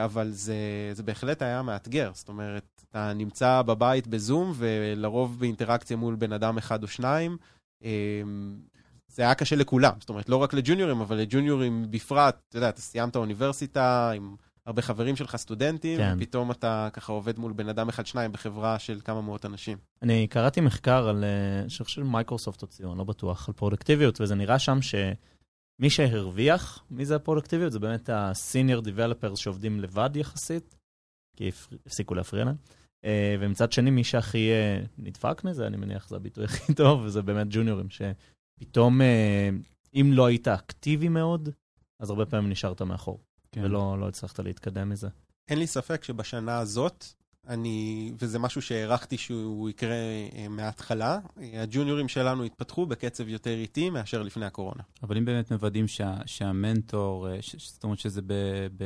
[0.06, 0.56] אבל זה,
[0.94, 2.12] זה בהחלט היה מאתגר.
[2.14, 7.38] זאת אומרת, אתה נמצא בבית בזום, ולרוב באינטראקציה מול בן אדם אחד או שניים.
[9.14, 12.82] זה היה קשה לכולם, זאת אומרת, לא רק לג'וניורים, אבל לג'וניורים בפרט, אתה יודע, אתה
[12.82, 16.16] סיימת אוניברסיטה עם הרבה חברים שלך, סטודנטים, כן.
[16.18, 19.78] ופתאום אתה ככה עובד מול בן אדם אחד, שניים בחברה של כמה מאות אנשים.
[20.02, 24.36] אני קראתי מחקר על, אה, שאני חושב שמייקרוסופט הוציאו, אני לא בטוח, על פרודקטיביות, וזה
[24.36, 30.76] נראה שם שמי שהרוויח מזה הפרודקטיביות, זה באמת ה-senior developers שעובדים לבד יחסית,
[31.38, 31.52] כי
[31.86, 32.56] הפסיקו להפריע להם.
[33.06, 37.22] אה, ומצד שני, מי שהכי אה, נדפק מזה, אני מניח זה הביטוי הכי טוב, וזה
[37.22, 37.90] באמת ג'וניורים,
[38.62, 39.50] פתאום, אה,
[39.94, 41.50] אם לא היית אקטיבי מאוד,
[42.00, 43.20] אז הרבה פעמים נשארת מאחור,
[43.52, 43.64] כן.
[43.64, 45.08] ולא לא הצלחת להתקדם מזה.
[45.50, 47.06] אין לי ספק שבשנה הזאת,
[47.48, 49.96] אני, וזה משהו שהערכתי שהוא יקרה
[50.36, 54.84] אה, מההתחלה, הג'וניורים שלנו התפתחו בקצב יותר איטי מאשר לפני הקורונה.
[55.04, 58.34] אבל אם באמת מוודאים שה, שהמנטור, אה, ש, זאת אומרת שזה ב...
[58.78, 58.84] ב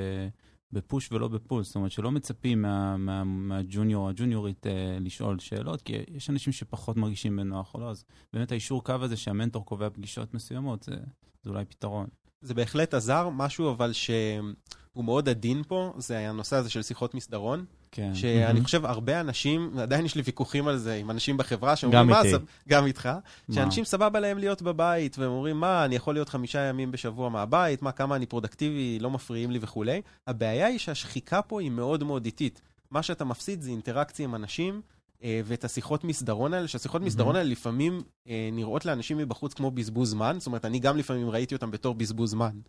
[0.76, 4.98] ב push ולא ב pull, זאת אומרת שלא מצפים מה, מה, מהג'וניור או הג'וניורית אה,
[5.00, 9.18] לשאול שאלות, כי יש אנשים שפחות מרגישים בנוח או לא, אז באמת האישור קו הזה
[9.18, 10.96] שהמנטור קובע פגישות מסוימות, זה,
[11.44, 12.08] זה אולי פתרון.
[12.42, 17.66] זה בהחלט עזר, משהו אבל שהוא מאוד עדין פה, זה הנושא הזה של שיחות מסדרון.
[17.96, 18.16] כן.
[18.16, 22.22] שאני חושב, הרבה אנשים, עדיין יש לי ויכוחים על זה עם אנשים בחברה, שאומרים, מה,
[22.32, 22.42] סב...
[22.70, 23.10] גם איתך,
[23.52, 27.82] שאנשים סבבה להם להיות בבית, והם אומרים, מה, אני יכול להיות חמישה ימים בשבוע מהבית,
[27.82, 30.02] מה, כמה אני פרודקטיבי, לא מפריעים לי וכולי.
[30.28, 32.62] הבעיה היא שהשחיקה פה היא מאוד מאוד איטית.
[32.92, 34.82] מה שאתה מפסיד זה אינטראקציה עם אנשים,
[35.24, 37.06] אה, ואת השיחות מסדרון האלה, שהשיחות mm-hmm.
[37.06, 41.30] מסדרון האלה לפעמים אה, נראות לאנשים מבחוץ כמו בזבוז זמן, זאת אומרת, אני גם לפעמים
[41.30, 42.60] ראיתי אותם בתור בזבוז זמן,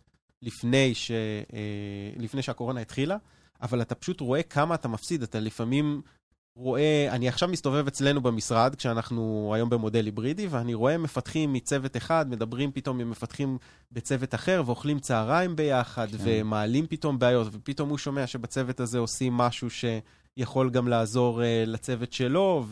[0.41, 1.11] לפני, ש,
[1.53, 1.57] אה,
[2.17, 3.17] לפני שהקורונה התחילה.
[3.61, 5.23] אבל אתה פשוט רואה כמה אתה מפסיד.
[5.23, 6.01] אתה לפעמים
[6.57, 12.29] רואה, אני עכשיו מסתובב אצלנו במשרד, כשאנחנו היום במודל היברידי, ואני רואה מפתחים מצוות אחד,
[12.29, 13.57] מדברים פתאום עם מפתחים
[13.91, 16.17] בצוות אחר, ואוכלים צהריים ביחד, כן.
[16.19, 22.13] ומעלים פתאום בעיות, ופתאום הוא שומע שבצוות הזה עושים משהו שיכול גם לעזור uh, לצוות
[22.13, 22.65] שלו,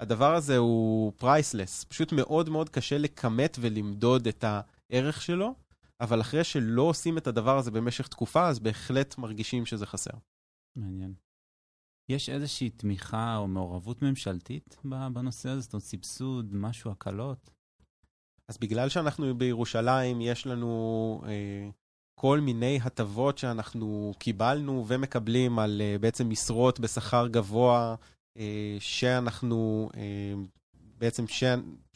[0.00, 1.84] והדבר הזה הוא פרייסלס.
[1.84, 4.44] פשוט מאוד מאוד קשה לכמת ולמדוד את
[4.90, 5.54] הערך שלו,
[6.00, 10.10] אבל אחרי שלא עושים את הדבר הזה במשך תקופה, אז בהחלט מרגישים שזה חסר.
[10.76, 11.14] מעניין.
[12.08, 15.60] יש איזושהי תמיכה או מעורבות ממשלתית בנושא הזה?
[15.60, 17.50] זאת אומרת, סבסוד, משהו, הקלות?
[18.48, 21.70] אז בגלל שאנחנו בירושלים, יש לנו אה,
[22.20, 27.94] כל מיני הטבות שאנחנו קיבלנו ומקבלים על אה, בעצם משרות בשכר גבוה,
[28.38, 30.34] אה, שאנחנו, אה,
[30.98, 31.44] בעצם ש,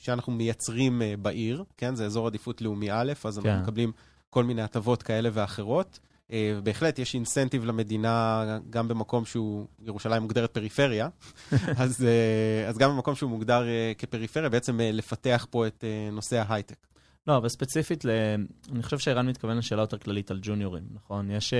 [0.05, 1.95] שאנחנו מייצרים אה, בעיר, כן?
[1.95, 3.49] זה אזור עדיפות לאומי א', אז כן.
[3.49, 3.93] אנחנו מקבלים
[4.31, 6.01] כל מיני הטבות כאלה ואחרות.
[6.33, 11.09] אה, בהחלט יש אינסנטיב למדינה, גם במקום שהוא, ירושלים מוגדרת פריפריה,
[11.83, 16.87] אז, אה, אז גם במקום שהוא מוגדר אה, כפריפריה, בעצם לפתח פה את נושא ההייטק.
[17.27, 18.11] לא, אבל ספציפית, ל...
[18.73, 21.31] אני חושב שערן מתכוון לשאלה יותר כללית על ג'וניורים, נכון?
[21.31, 21.55] יש...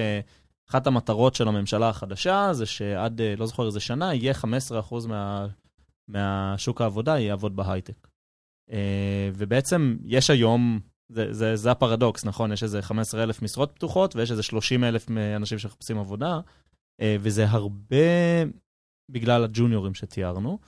[0.71, 4.35] אחת המטרות של הממשלה החדשה זה שעד, לא זוכר איזה שנה, יהיה
[4.91, 5.47] 15% מה,
[6.09, 8.09] מהשוק העבודה יעבוד בהייטק.
[9.35, 12.53] ובעצם יש היום זה, זה, זה הפרדוקס, נכון?
[12.53, 16.41] יש איזה 15,000 משרות פתוחות ויש איזה 30,000 אנשים שמחפשים עבודה,
[17.01, 17.97] אה, וזה הרבה
[19.11, 20.59] בגלל הג'וניורים שתיארנו.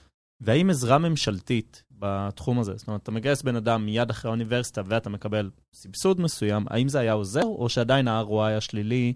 [0.40, 5.10] והאם עזרה ממשלתית בתחום הזה, זאת אומרת, אתה מגייס בן אדם מיד אחרי האוניברסיטה ואתה
[5.10, 9.14] מקבל סבסוד מסוים, האם זה היה עוזר, או שעדיין ה-ROI השלילי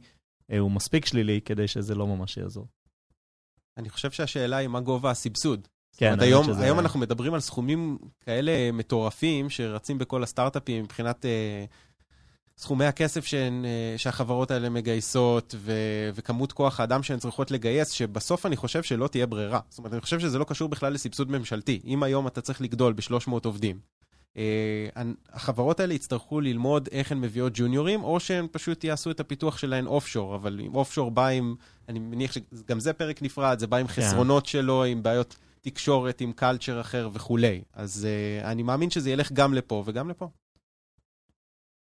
[0.51, 2.69] אה, הוא מספיק שלילי כדי שזה לא ממש יעזור?
[3.77, 5.69] אני חושב שהשאלה היא מה גובה הסבסוד.
[5.97, 6.65] כן, אומרת, היום, שזה...
[6.65, 11.65] היום אנחנו מדברים על סכומים כאלה מטורפים שרצים בכל הסטארט-אפים מבחינת אה,
[12.59, 15.73] סכומי הכסף שהן, אה, שהחברות האלה מגייסות ו,
[16.15, 19.61] וכמות כוח האדם שהן צריכות לגייס, שבסוף אני חושב שלא תהיה ברירה.
[19.69, 21.81] זאת אומרת, אני חושב שזה לא קשור בכלל לסבסוד ממשלתי.
[21.85, 23.79] אם היום אתה צריך לגדול ב-300 עובדים,
[24.37, 24.89] אה,
[25.33, 29.87] החברות האלה יצטרכו ללמוד איך הן מביאות ג'וניורים, או שהן פשוט יעשו את הפיתוח שלהן
[29.87, 31.55] אופשור, אבל אם אופשור בא עם,
[31.89, 33.93] אני מניח שגם זה פרק נפרד, זה בא עם כן.
[33.93, 34.51] חסרונות yeah.
[34.51, 35.37] שלו, עם בעיות...
[35.61, 37.63] תקשורת עם קלצ'ר אחר וכולי.
[37.73, 40.29] אז uh, אני מאמין שזה ילך גם לפה וגם לפה.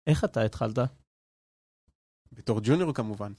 [0.07, 0.79] איך אתה התחלת?
[2.33, 3.33] בתור ג'וניור כמובן.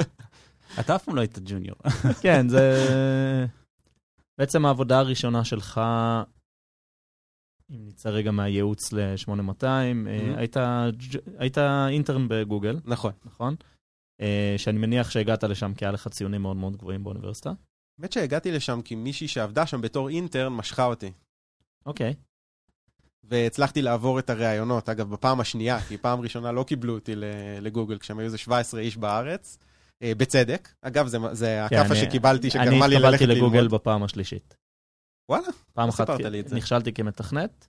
[0.80, 1.76] אתה אף פעם לא היית ג'וניור.
[2.22, 2.86] כן, זה...
[4.38, 5.80] בעצם העבודה הראשונה שלך,
[7.70, 10.38] אם נצא רגע מהייעוץ ל-8200, mm-hmm.
[10.38, 10.56] היית,
[11.38, 12.80] היית אינטרן בגוגל.
[12.84, 13.12] נכון.
[13.24, 13.54] נכון?
[14.20, 17.52] אה, שאני מניח שהגעת לשם כי היה לך ציונים מאוד מאוד גבוהים באוניברסיטה.
[17.98, 21.12] האמת שהגעתי לשם כי מישהי שעבדה שם בתור אינטרן משכה אותי.
[21.86, 22.14] אוקיי.
[23.24, 27.12] והצלחתי לעבור את הראיונות, אגב, בפעם השנייה, כי פעם ראשונה לא קיבלו אותי
[27.60, 29.58] לגוגל, כשהם היו איזה 17 איש בארץ,
[30.02, 30.68] אה, בצדק.
[30.82, 33.04] אגב, זה, זה כן, הכאפה שקיבלתי, שגרמה לי ללכת ללמוד.
[33.04, 34.56] אני התקבלתי לגוגל בפעם השלישית.
[35.28, 35.48] וואלה?
[35.72, 36.10] פעם אחת
[36.52, 37.68] נכשלתי כמתכנת,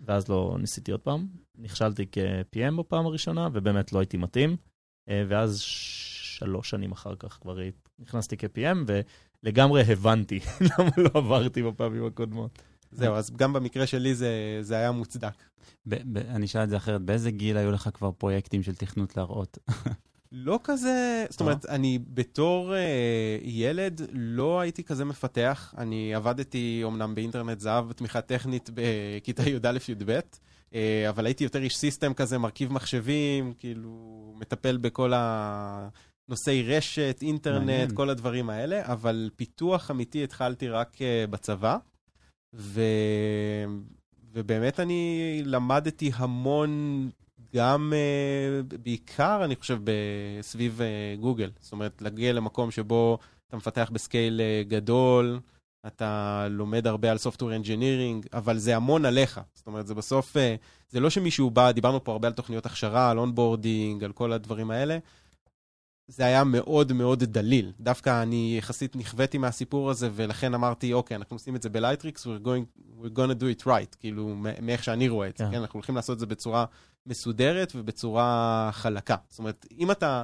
[0.00, 1.26] ואז לא ניסיתי עוד פעם.
[1.54, 4.56] נכשלתי כ-PM בפעם הראשונה, ובאמת לא הייתי מתאים.
[5.08, 7.58] אה, ואז שלוש שנים אחר כך כבר
[7.98, 8.90] נכנסתי כ-PM,
[9.42, 10.40] ולגמרי הבנתי
[10.78, 12.62] למה לא עברתי בפעמים הקודמות.
[12.92, 15.34] זהו, אז גם במקרה שלי זה, זה היה מוצדק.
[15.86, 19.16] ב- ב- אני אשאל את זה אחרת, באיזה גיל היו לך כבר פרויקטים של תכנות
[19.16, 19.58] להראות?
[20.32, 21.70] לא כזה, זאת אומרת, לא?
[21.70, 22.76] אני בתור uh,
[23.42, 25.74] ילד לא הייתי כזה מפתח.
[25.78, 30.18] אני עבדתי אומנם באינטרנט זהב בתמיכה טכנית בכיתה י"א-י"ב,
[30.70, 30.74] uh,
[31.08, 35.88] אבל הייתי יותר איש סיסטם כזה, מרכיב מחשבים, כאילו, מטפל בכל ה...
[36.28, 37.94] נושאי רשת, אינטרנט, מעניין.
[37.94, 41.76] כל הדברים האלה, אבל פיתוח אמיתי התחלתי רק uh, בצבא,
[42.54, 42.82] ו...
[44.32, 47.10] ובאמת אני למדתי המון,
[47.54, 49.78] גם uh, בעיקר, אני חושב,
[50.40, 51.50] סביב uh, גוגל.
[51.60, 55.40] זאת אומרת, להגיע למקום שבו אתה מפתח ב scale גדול,
[55.86, 59.40] אתה לומד הרבה על Software Engineering, אבל זה המון עליך.
[59.54, 60.36] זאת אומרת, זה בסוף,
[60.88, 64.70] זה לא שמישהו בא, דיברנו פה הרבה על תוכניות הכשרה, על onboarding, על כל הדברים
[64.70, 64.98] האלה.
[66.08, 67.72] זה היה מאוד מאוד דליל.
[67.80, 72.46] דווקא אני יחסית נכוויתי מהסיפור הזה, ולכן אמרתי, אוקיי, אנחנו עושים את זה בלייטריקס, we're
[72.46, 75.50] going, we're gonna do it right, כאילו, מאיך שאני רואה את זה, כן.
[75.50, 75.60] כן?
[75.60, 76.64] אנחנו הולכים לעשות את זה בצורה
[77.06, 79.16] מסודרת ובצורה חלקה.
[79.28, 80.22] זאת אומרת, אם אתה...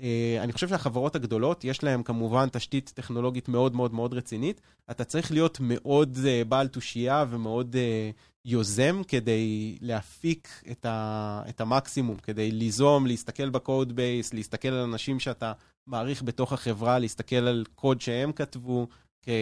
[0.00, 4.60] אה, אני חושב שהחברות הגדולות, יש להן כמובן תשתית טכנולוגית מאוד מאוד מאוד רצינית.
[4.90, 8.10] אתה צריך להיות מאוד אה, בעל תושייה ומאוד אה,
[8.48, 14.84] יוזם כדי להפיק את, ה, את המקסימום, כדי ליזום, להסתכל ב code base, להסתכל על
[14.84, 15.52] אנשים שאתה
[15.86, 18.86] מעריך בתוך החברה, להסתכל על קוד שהם כתבו,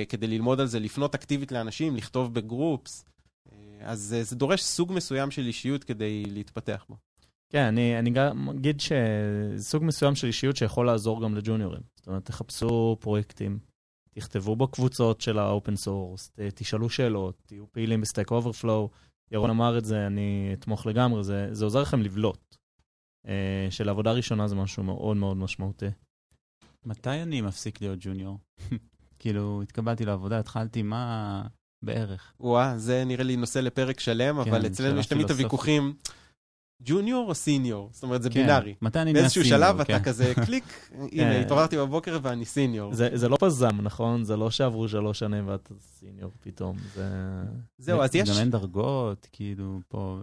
[0.09, 3.05] כדי ללמוד על זה, לפנות אקטיבית לאנשים, לכתוב ב groups.
[3.81, 6.97] אז זה דורש סוג מסוים של אישיות כדי להתפתח בו.
[7.51, 11.83] כן, אני, אני גם אגיד שזה סוג מסוים של אישיות שיכול לעזור גם לג'וניורים.
[11.97, 13.59] זאת אומרת, תחפשו פרויקטים,
[14.17, 18.91] תכתבו בקבוצות של ה open source, תשאלו שאלות, תהיו פעילים ב Stack Overflow.
[19.31, 22.57] ירון אמר את זה, אני אתמוך לגמרי, זה, זה עוזר לכם לבלוט.
[23.27, 25.87] אה, של עבודה ראשונה זה משהו מאוד מאוד משמעותי.
[26.85, 28.39] מתי אני מפסיק להיות ג'וניור?
[29.19, 31.43] כאילו, התקבלתי לעבודה, התחלתי, מה
[31.85, 32.33] בערך?
[32.41, 35.95] וואה, זה נראה לי נושא לפרק שלם, כן, אבל אצלנו יש תמיד את הוויכוחים.
[36.83, 37.91] ג'וניור או סיניור?
[37.93, 38.41] זאת אומרת, זה כן.
[38.41, 38.75] בינארי.
[38.83, 39.45] מתי אני נהיה סיניור?
[39.45, 39.95] באיזשהו שלב כן.
[39.95, 41.41] אתה כזה קליק, הנה, כן.
[41.41, 42.95] התעוררתי בבוקר ואני סיניור.
[42.95, 44.25] זה, זה לא פזם, נכון?
[44.25, 46.77] זה לא שעברו שלוש שנים ואתה סיניור פתאום.
[46.95, 47.09] זה...
[47.79, 48.31] זהו, אז יש...
[48.31, 50.19] גם אין דרגות, כאילו, פה...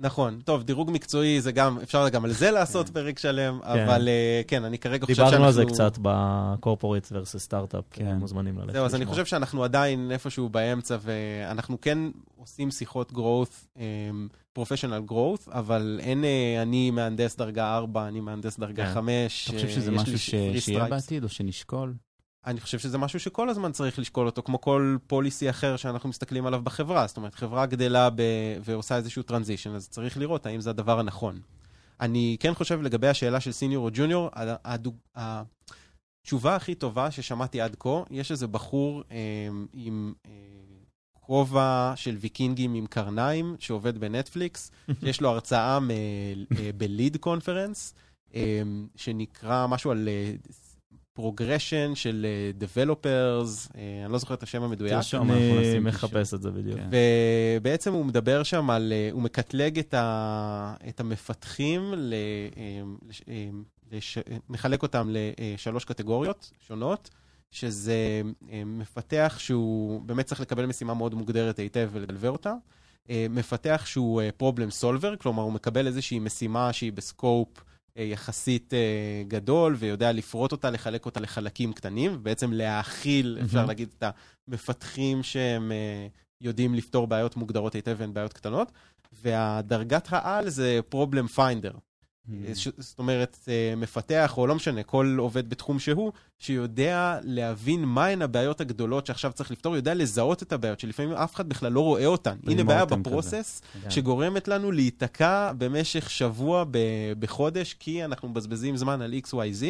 [0.00, 0.40] נכון.
[0.44, 2.92] טוב, דירוג מקצועי זה גם, אפשר גם על זה לעשות כן.
[2.92, 3.68] פרק שלם, כן.
[3.68, 5.30] אבל אה, כן, אני כרגע חושב שאנחנו...
[5.30, 8.16] דיברנו על זה קצת בקורפורט versus סטארט-אפ, כן.
[8.16, 8.72] מוזמנים ללכת.
[8.72, 11.98] זהו, אז אני חושב שאנחנו עדיין איפשהו באמצע, ואנחנו כן
[12.44, 13.78] עושים שיחות growth.
[14.52, 19.48] פרופשיונל growth, אבל אין אה, אני מהנדס דרגה 4, אני מהנדס דרגה 5.
[19.48, 21.94] אתה חושב שזה משהו שיהיה בעתיד או שנשקול?
[22.46, 26.46] אני חושב שזה משהו שכל הזמן צריך לשקול אותו, כמו כל פוליסי אחר שאנחנו מסתכלים
[26.46, 27.06] עליו בחברה.
[27.06, 28.22] זאת אומרת, חברה גדלה ב...
[28.64, 31.40] ועושה איזשהו transition, אז צריך לראות האם זה הדבר הנכון.
[32.00, 34.30] אני כן חושב לגבי השאלה של סיניור או ג'וניור,
[34.64, 34.96] הדוג...
[35.14, 40.12] התשובה הכי טובה ששמעתי עד כה, יש איזה בחור אה, עם...
[40.26, 40.30] אה,
[41.26, 44.70] כובע של ויקינגים עם קרניים, שעובד בנטפליקס,
[45.02, 45.78] יש לו הרצאה
[46.76, 47.94] ב Lead conference,
[48.34, 48.62] אה,
[48.96, 50.08] שנקרא משהו על
[51.12, 54.92] progression אה, של developers, אה, אני לא זוכר את השם המדויק.
[55.72, 56.78] אני מחפש את זה בדיוק.
[56.78, 56.88] כן.
[57.60, 62.14] ובעצם הוא מדבר שם על, הוא מקטלג את, ה, את המפתחים, ל,
[63.92, 64.18] לש,
[64.48, 67.10] מחלק אותם לשלוש קטגוריות שונות.
[67.54, 72.54] שזה אה, מפתח שהוא באמת צריך לקבל משימה מאוד מוגדרת היטב ולדלבר אותה.
[73.10, 77.48] אה, מפתח שהוא אה, סולבר, כלומר הוא מקבל איזושהי משימה שהיא בסקופ
[77.96, 78.72] יחסית
[79.28, 83.44] גדול ויודע לפרוט אותה, לחלק אותה לחלקים קטנים, ובעצם להאכיל, mm-hmm.
[83.44, 84.04] אפשר להגיד, את
[84.48, 85.72] המפתחים שהם
[86.40, 88.72] יודעים לפתור בעיות מוגדרות היטב והן בעיות קטנות.
[89.12, 91.72] והדרגת העל זה פרובלם פיינדר.
[92.28, 92.70] Mm-hmm.
[92.78, 98.60] זאת אומרת, אה, מפתח, או לא משנה, כל עובד בתחום שהוא, שיודע להבין מהן הבעיות
[98.60, 102.36] הגדולות שעכשיו צריך לפתור, יודע לזהות את הבעיות, שלפעמים אף אחד בכלל לא רואה אותן.
[102.46, 103.90] הנה בעיה בפרוסס, כזה.
[103.90, 106.64] שגורמת לנו להיתקע במשך שבוע
[107.18, 109.64] בחודש, כי אנחנו מבזבזים זמן על XYZ.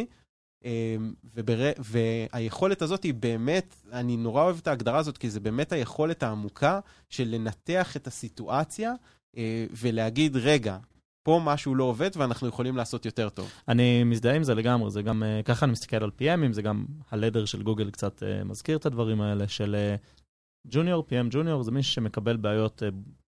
[0.65, 0.97] אה,
[1.35, 1.71] ובר...
[1.79, 6.81] והיכולת הזאת היא באמת, אני נורא אוהב את ההגדרה הזאת, כי זה באמת היכולת העמוקה
[7.09, 8.93] של לנתח את הסיטואציה
[9.37, 10.79] אה, ולהגיד, רגע,
[11.25, 13.53] פה משהו לא עובד ואנחנו יכולים לעשות יותר טוב.
[13.68, 16.87] אני מזדהה עם זה לגמרי, זה גם, אה, ככה אני מסתכל על PMים, זה גם
[17.11, 19.77] הלדר של גוגל קצת uh, מזכיר את הדברים האלה, של
[20.66, 22.83] ג'וניור, uh, PM ג'וניור, זה מישהו שמקבל בעיות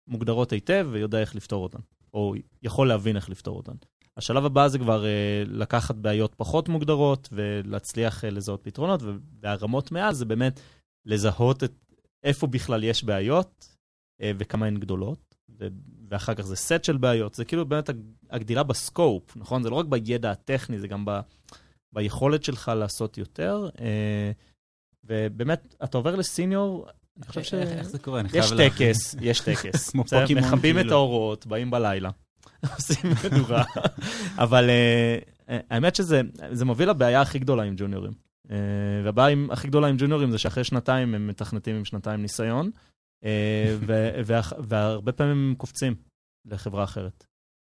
[0.07, 1.79] מוגדרות היטב ויודע איך לפתור אותן,
[2.13, 2.33] או
[2.63, 3.73] יכול להבין איך לפתור אותן.
[4.17, 5.05] השלב הבא זה כבר
[5.45, 9.01] לקחת בעיות פחות מוגדרות ולהצליח לזהות פתרונות,
[9.41, 10.59] והרמות מעל זה באמת
[11.05, 11.73] לזהות את
[12.23, 13.75] איפה בכלל יש בעיות
[14.21, 15.35] וכמה הן גדולות.
[16.15, 17.89] ואחר כך זה סט של בעיות, זה כאילו באמת
[18.29, 19.63] הגדילה בסקופ, נכון?
[19.63, 21.19] זה לא רק בידע הטכני, זה גם ב,
[21.93, 23.69] ביכולת שלך לעשות יותר.
[23.79, 24.31] אה,
[25.03, 26.87] ובאמת, אתה עובר לסיניור,
[27.17, 27.53] אני חושב ש...
[27.53, 28.21] איך זה קורה?
[28.33, 29.89] יש טקס, יש טקס.
[29.89, 30.43] כמו פוקימון.
[30.43, 30.95] מכבים את כאילו.
[30.95, 32.09] האורות, באים בלילה,
[32.75, 33.63] עושים מדורה.
[34.37, 38.13] אבל אה, האמת שזה מוביל לבעיה הכי גדולה עם ג'וניורים.
[38.51, 38.57] אה,
[39.03, 42.71] והבעיה הכי גדולה עם ג'וניורים זה שאחרי שנתיים הם מתכנתים עם שנתיים ניסיון.
[43.25, 43.75] אה,
[44.67, 45.95] והרבה פעמים הם קופצים
[46.45, 47.25] לחברה אחרת.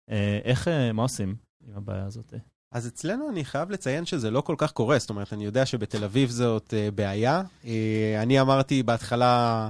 [0.10, 1.36] אה, איך, אה, מה עושים
[1.68, 2.34] עם הבעיה הזאת?
[2.72, 6.04] אז אצלנו אני חייב לציין שזה לא כל כך קורה, זאת אומרת, אני יודע שבתל
[6.04, 7.44] אביב זאת בעיה.
[8.22, 9.70] אני אמרתי בהתחלה,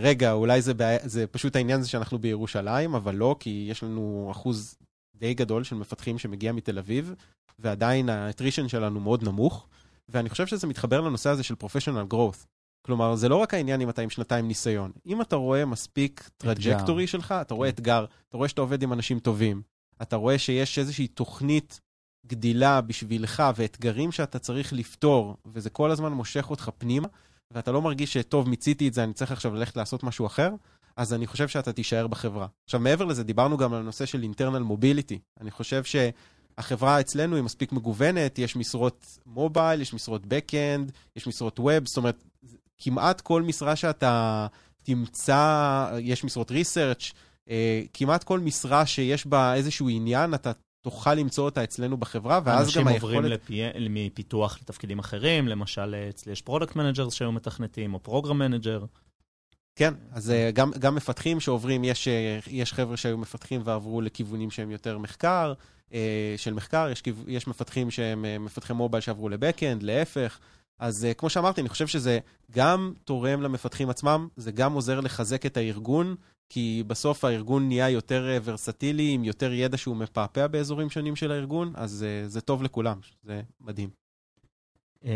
[0.00, 4.28] רגע, אולי זה, בעיה, זה פשוט העניין זה שאנחנו בירושלים, אבל לא, כי יש לנו
[4.30, 4.78] אחוז
[5.16, 7.14] די גדול של מפתחים שמגיע מתל אביב,
[7.58, 9.68] ועדיין ה attrition שלנו מאוד נמוך,
[10.08, 12.46] ואני חושב שזה מתחבר לנושא הזה של professional growth.
[12.82, 14.92] כלומר, זה לא רק העניין אם אתה עם שנתיים ניסיון.
[15.06, 17.74] אם אתה רואה מספיק trajectory שלך, אתה רואה כן.
[17.74, 19.62] אתגר, אתה רואה שאתה עובד עם אנשים טובים,
[20.02, 21.80] אתה רואה שיש איזושהי תוכנית
[22.26, 27.08] גדילה בשבילך ואתגרים שאתה צריך לפתור, וזה כל הזמן מושך אותך פנימה,
[27.50, 30.50] ואתה לא מרגיש שטוב, מיציתי את זה, אני צריך עכשיו ללכת לעשות משהו אחר,
[30.96, 32.46] אז אני חושב שאתה תישאר בחברה.
[32.64, 35.18] עכשיו, מעבר לזה, דיברנו גם על הנושא של internal mobility.
[35.40, 41.60] אני חושב שהחברה אצלנו היא מספיק מגוונת, יש משרות מובייל, יש משרות backend, יש משרות
[41.60, 42.24] ווב, זאת אומרת,
[42.80, 44.46] כמעט כל משרה שאתה
[44.82, 47.12] תמצא, יש משרות ריסרצ',
[47.50, 52.76] אה, כמעט כל משרה שיש בה איזשהו עניין, אתה תוכל למצוא אותה אצלנו בחברה, ואז
[52.76, 52.94] גם היכולת...
[52.94, 53.62] אנשים עוברים לפי...
[53.90, 58.84] מפיתוח לתפקידים אחרים, למשל אצלי יש product manager שהיו מתכנתים, או program manager.
[59.76, 64.50] כן, אז אה, גם, גם מפתחים שעוברים, יש, אה, יש חבר'ה שהיו מפתחים ועברו לכיוונים
[64.50, 65.52] שהם יותר מחקר,
[66.36, 70.38] של מחקר, יש, יש מפתחים שהם מפתחי מובייל שעברו ל backend, להפך.
[70.80, 72.18] אז uh, כמו שאמרתי, אני חושב שזה
[72.50, 76.14] גם תורם למפתחים עצמם, זה גם עוזר לחזק את הארגון,
[76.48, 81.32] כי בסוף הארגון נהיה יותר uh, ורסטילי, עם יותר ידע שהוא מפעפע באזורים שונים של
[81.32, 83.90] הארגון, אז uh, זה טוב לכולם, זה מדהים.
[85.02, 85.06] Uh,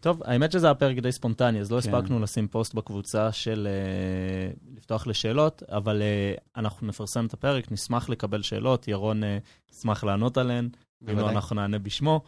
[0.00, 1.88] טוב, האמת שזה היה פרק די ספונטני, אז לא כן.
[1.88, 8.08] הספקנו לשים פוסט בקבוצה של uh, לפתוח לשאלות, אבל uh, אנחנו נפרסם את הפרק, נשמח
[8.08, 9.26] לקבל שאלות, ירון uh,
[9.72, 10.68] ישמח לענות עליהן,
[11.10, 12.20] אם לא אנחנו נענה בשמו.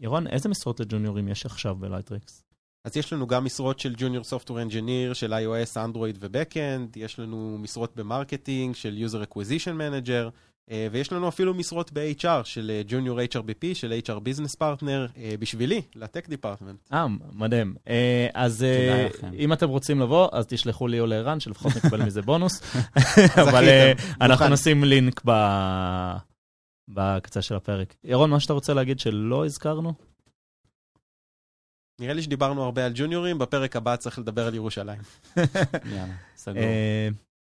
[0.00, 2.42] ירון, איזה משרות לג'וניורים יש עכשיו בלייטריקס?
[2.84, 7.18] אז יש לנו גם משרות של ג'וניור software engineer, של iOS, אנדרואיד ו backend, יש
[7.18, 10.30] לנו משרות ב marketing, של user acquisition manager,
[10.70, 15.06] אה, ויש לנו אפילו משרות ב-HR של ג'וניור HRBP, של HR business partner,
[15.38, 16.78] בשבילי, ל tech department.
[16.92, 17.74] אה, מדהים.
[17.88, 19.08] אה, אז אה,
[19.38, 22.62] אם אתם רוצים לבוא, אז תשלחו לי או לערן, שלפחות נקבל מזה בונוס.
[23.42, 23.64] אבל
[24.20, 25.20] אנחנו נשים לינק
[26.88, 27.94] בקצה של הפרק.
[28.04, 29.92] ירון, מה שאתה רוצה להגיד שלא הזכרנו?
[32.00, 35.00] נראה לי שדיברנו הרבה על ג'וניורים, בפרק הבא צריך לדבר על ירושלים.
[35.36, 36.62] יאללה, סגור.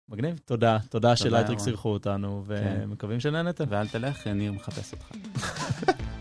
[0.09, 0.77] מגניב, תודה.
[0.89, 2.79] תודה שלייטריקס אירחו אותנו, כן.
[2.83, 3.63] ומקווים שנהנתם.
[3.69, 5.11] ואל תלך, ניר מחפש אותך.